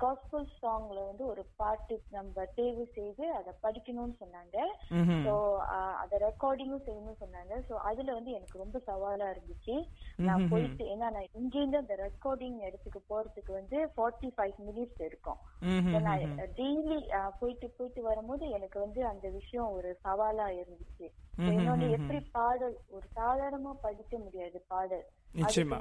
[0.00, 4.56] காஸ்பல் சாங்ல வந்து ஒரு பாட்டு நம்ம தேர்வு செய்து அதை படிக்கணும்னு சொன்னாங்க.
[5.24, 5.32] சோ
[6.02, 7.54] அத ரெக்கார்டிங்கும் செய்யணும்னு சொன்னாங்க.
[7.68, 9.76] சோ அதுல வந்து எனக்கு ரொம்ப சவாலா இருந்துச்சு.
[10.18, 15.40] நான் போயிட்டு ஏன்னா நான் இங்கிருந்து அந்த ரெக்கார்டிங் இடத்துக்கு போறதுக்கு வந்து 45 ஃபைவ் மினிட்ஸ் இருக்கும்
[16.06, 16.24] நான்
[16.58, 16.98] டெய்லி
[17.40, 21.06] போயிட்டு போயிட்டு வரும்போது எனக்கு வந்து அந்த விஷயம் ஒரு சவாலா இருந்துச்சு.
[21.48, 25.06] இன்னொன்னு எப்படி பாடல் ஒரு சாதாரணமா படிக்க முடியாது பாடல்.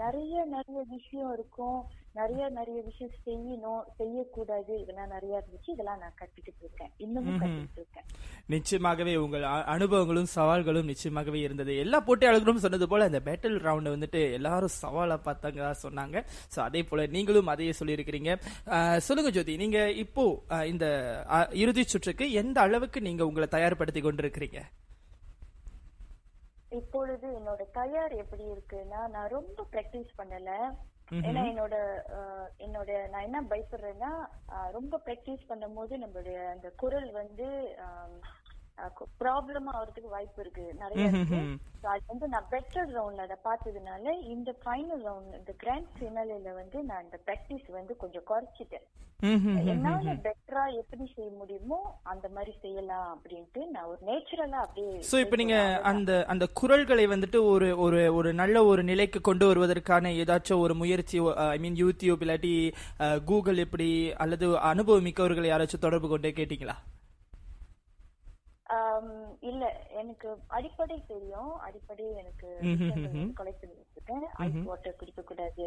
[0.03, 1.77] நிறைய நிறைய விஷயம் இருக்கும்.
[2.17, 5.69] நிறைய நிறைய விஷயம் செய்யணும் செய்யக்கூடாது இதெல்லாம் நிறைய இருந்துச்சு.
[5.75, 6.91] இதெல்லாம் நான் கத்துக்கிட்டு இருக்கேன்.
[7.05, 8.07] இன்னமும் கத்துக்கிட்டு இருக்கேன்.
[8.53, 9.45] நிச்சயமாகவே உங்கள்
[9.75, 11.73] அனுபவங்களும் சவால்களும் நிச்சயமாகவே இருந்தது.
[11.83, 16.23] எல்லா போட்டியாளர்களும் சொன்னது போல இந்த பேட்டில் ரவுண்ட் வந்துட்டு எல்லாரும் சவாலா பார்த்தாங்க சொன்னாங்க.
[16.55, 18.33] சோ அதே போல நீங்களும் அதையே சொல்லியிருக்கிறீங்க.
[19.07, 20.25] சொல்லுங்க ஜோதி நீங்க இப்போ
[20.73, 20.85] இந்த
[21.63, 24.61] இறுதி சுற்றுக்கு எந்த அளவுக்கு நீங்க உங்களை தயார்படுத்தி கொண்டிருக்கிறீங்க?
[26.71, 30.51] இப்பொழுது என்னோட தயார் எப்படி இருக்குன்னா நான் ரொம்ப பிராக்டிஸ் பண்ணல.
[31.19, 31.75] ஏன்னா என்னோட
[32.59, 34.11] என்னோட நான் என்ன பயப்படுறேன்னா
[34.71, 37.47] ரொம்ப பிராக்டிஸ் பண்ணும்போது நம்மளுடைய அந்த குரல் வந்து
[39.23, 40.65] ப்ராப்ளம் ஆகிறதுக்கு வாய்ப்பு இருக்கு.
[40.83, 41.41] நிறைய இருக்கு.
[41.93, 47.05] அது வந்து நான் பெட்டர் ரவுண்ட்ல அதை பார்த்ததுனால இந்த ஃபைனல் ரவுண்ட் இந்த கிராண்ட் ஃபினாலில வந்து நான்
[47.07, 48.87] இந்த பிராக்டிஸ் வந்து கொஞ்சம் குறைச்சிட்டேன்.
[49.71, 51.79] என்னால பெட்டரா எப்படி செய்ய முடியுமோ
[52.11, 55.57] அந்த மாதிரி செய்யலாம் அப்படின்ட்டு நான் ஒரு நேச்சுரலா அப்படியே சோ இப்போ நீங்க
[55.91, 61.19] அந்த அந்த குரல்களை வந்துட்டு ஒரு ஒரு ஒரு நல்ல ஒரு நிலைக்கு கொண்டு வருவதற்கான ஏதாச்சும் ஒரு முயற்சி
[61.47, 62.53] ஐ மீன் யூடியூப் இல்லாட்டி
[63.31, 63.89] கூகுள் எப்படி
[64.25, 66.77] அல்லது அனுபவம் மிக்கவர்களை யாராச்சும் தொடர்பு கொண்டு கேட்டீங்களா?
[69.49, 69.63] இல்ல
[69.99, 71.53] எனக்கு அடிப்படை தெரியும்.
[71.67, 72.49] அடிப்படை எனக்கு
[73.39, 75.65] கலெக்ட் பண்ணி வச்சிருக்கேன் ஐஸ் வாட்டர் குடிக்க கூடாது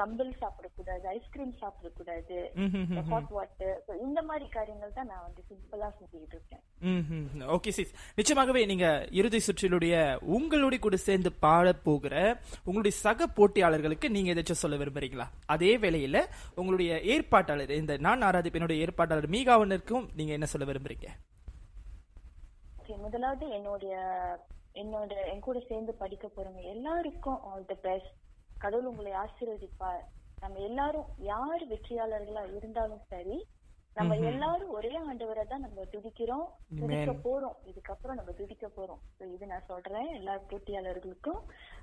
[0.00, 1.04] தம்பிள் சாப்பிடக்கூடாது.
[1.16, 2.38] ஐஸ்கிரீம் சாப்பிடக்கூடாது.
[3.10, 8.86] ஹாட் வாட்டர் இந்த மாதிரி காரியங்கள் தான் நான் வந்து சிம்பிளா செஞ்சுக்கிட்டு இருக்கேன் ஓகே சிஸ் நிச்சயமாகவே நீங்க
[9.20, 9.94] இறுதி சுற்றிலுடைய
[10.36, 12.14] உங்களுடைய கூட சேர்ந்து பாட போகிற
[12.66, 15.26] உங்களுடைய சக போட்டியாளர்களுக்கு நீங்க ஏதாச்சும் சொல்ல விரும்புறீங்களா?
[15.54, 16.18] அதே வேளையில
[16.60, 21.08] உங்களுடைய ஏற்பாட்டாளர் இந்த நான் ஆராதிப்பினுடைய ஏற்பாட்டாளர் மீகாவனருக்கும் நீங்க என்ன சொல்ல விரும்புறீங்க?
[22.88, 23.94] ஓகே முதலாவது என்னுடைய
[24.74, 28.12] என்னோட என் கூட சேர்ந்து படிக்க போறவங்க எல்லாருக்கும் ஆல் தி பெஸ்ட்
[28.58, 30.04] கடவுள் உங்களை ஆசீர்வதிப்பார்.
[30.40, 33.36] நம்ம எல்லாரும் யார் வெற்றியாளர்களா இருந்தாலும் சரி
[33.94, 36.46] நம்ம எல்லாரும் ஒரே ஆண்டவரை தான் நம்ம துதிக்கிறோம்.
[36.80, 37.56] துதிக்க போறோம்.
[37.70, 39.00] இதுக்கப்புறம் நம்ம துதிக்க போறோம்.
[39.18, 41.40] So, இது நான் சொல்றேன் எல்லா போட்டியாளர்களுக்கும்.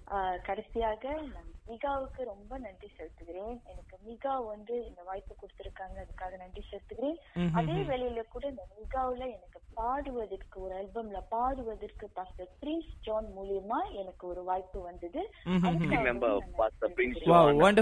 [0.08, 3.56] ஆஹ், கடைசியாக நான் மிகாவுக்கு ரொம்ப நன்றி செலுத்துகிறேன்.
[3.66, 6.06] எனக்கு மிகா வந்து இந்த வாய்ப்பு கொடுத்திருக்காங்க.
[6.06, 7.18] அதுக்காக நன்றி செலுத்துகிறேன்.
[7.54, 14.28] அதே வேளையில கூட இந்த மிகாவுல எனக்கு பாடுவதற்கு ஒரு ஆல்பம்ல பாடுவதற்கு பாஸ்டர் பிரின்ஸ் ஜான் மூலியமா எனக்கு
[14.28, 15.30] ஒரு வாய்ப்பு வந்தது.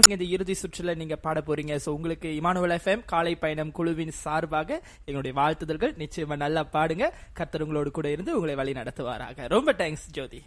[0.06, 1.78] இந்த இறுதி சுற்றுல நீங்க பாட போறீங்க.
[1.86, 5.94] சோ உங்களுக்கு இமானுவல் எஃப்எம் காலை பயணம் குழுவின் சார்பாக எங்களுடைய வாழ்த்துதல்கள்.
[5.98, 7.10] நிச்சயமா நல்லா பாடுங்க.
[7.32, 9.48] கர்த்தர் உங்களோடு கூட இருந்து உங்களை வழி நடத்துவாராக.
[9.48, 10.42] ரொம்ப தேங்க்ஸ் ஜோதி.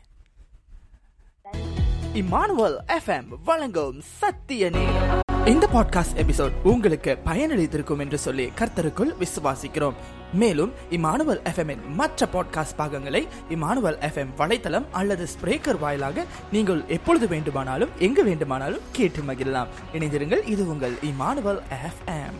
[2.14, 5.22] இமானுவல் எஃப்எம் வழங்கும் சத்திய நேரம்.
[5.46, 9.94] இந்த பாட்காஸ்ட் எபிசோட் உங்களுக்கு பயனளித்திருக்கும் என்று சொல்லி கர்த்தருக்குள் விசுவாசிக்கிறோம்.
[10.34, 17.28] மேலும் இமானுவல் எஃப்எம் இன் மற்ற பாட்காஸ்ட் பாகங்களை இமானுவல் எஃப்எம் வலைத்தளம் அல்லது ஸ்பிரேக்கர் வாயிலாக நீங்கள் எப்பொழுது
[17.28, 19.68] வேண்டுமானாலும் எங்கு வேண்டுமானாலும் கேட்டு மகிழலாம்.
[19.94, 22.40] இணைந்திருங்கள் இது உங்கள் Emmanuel FM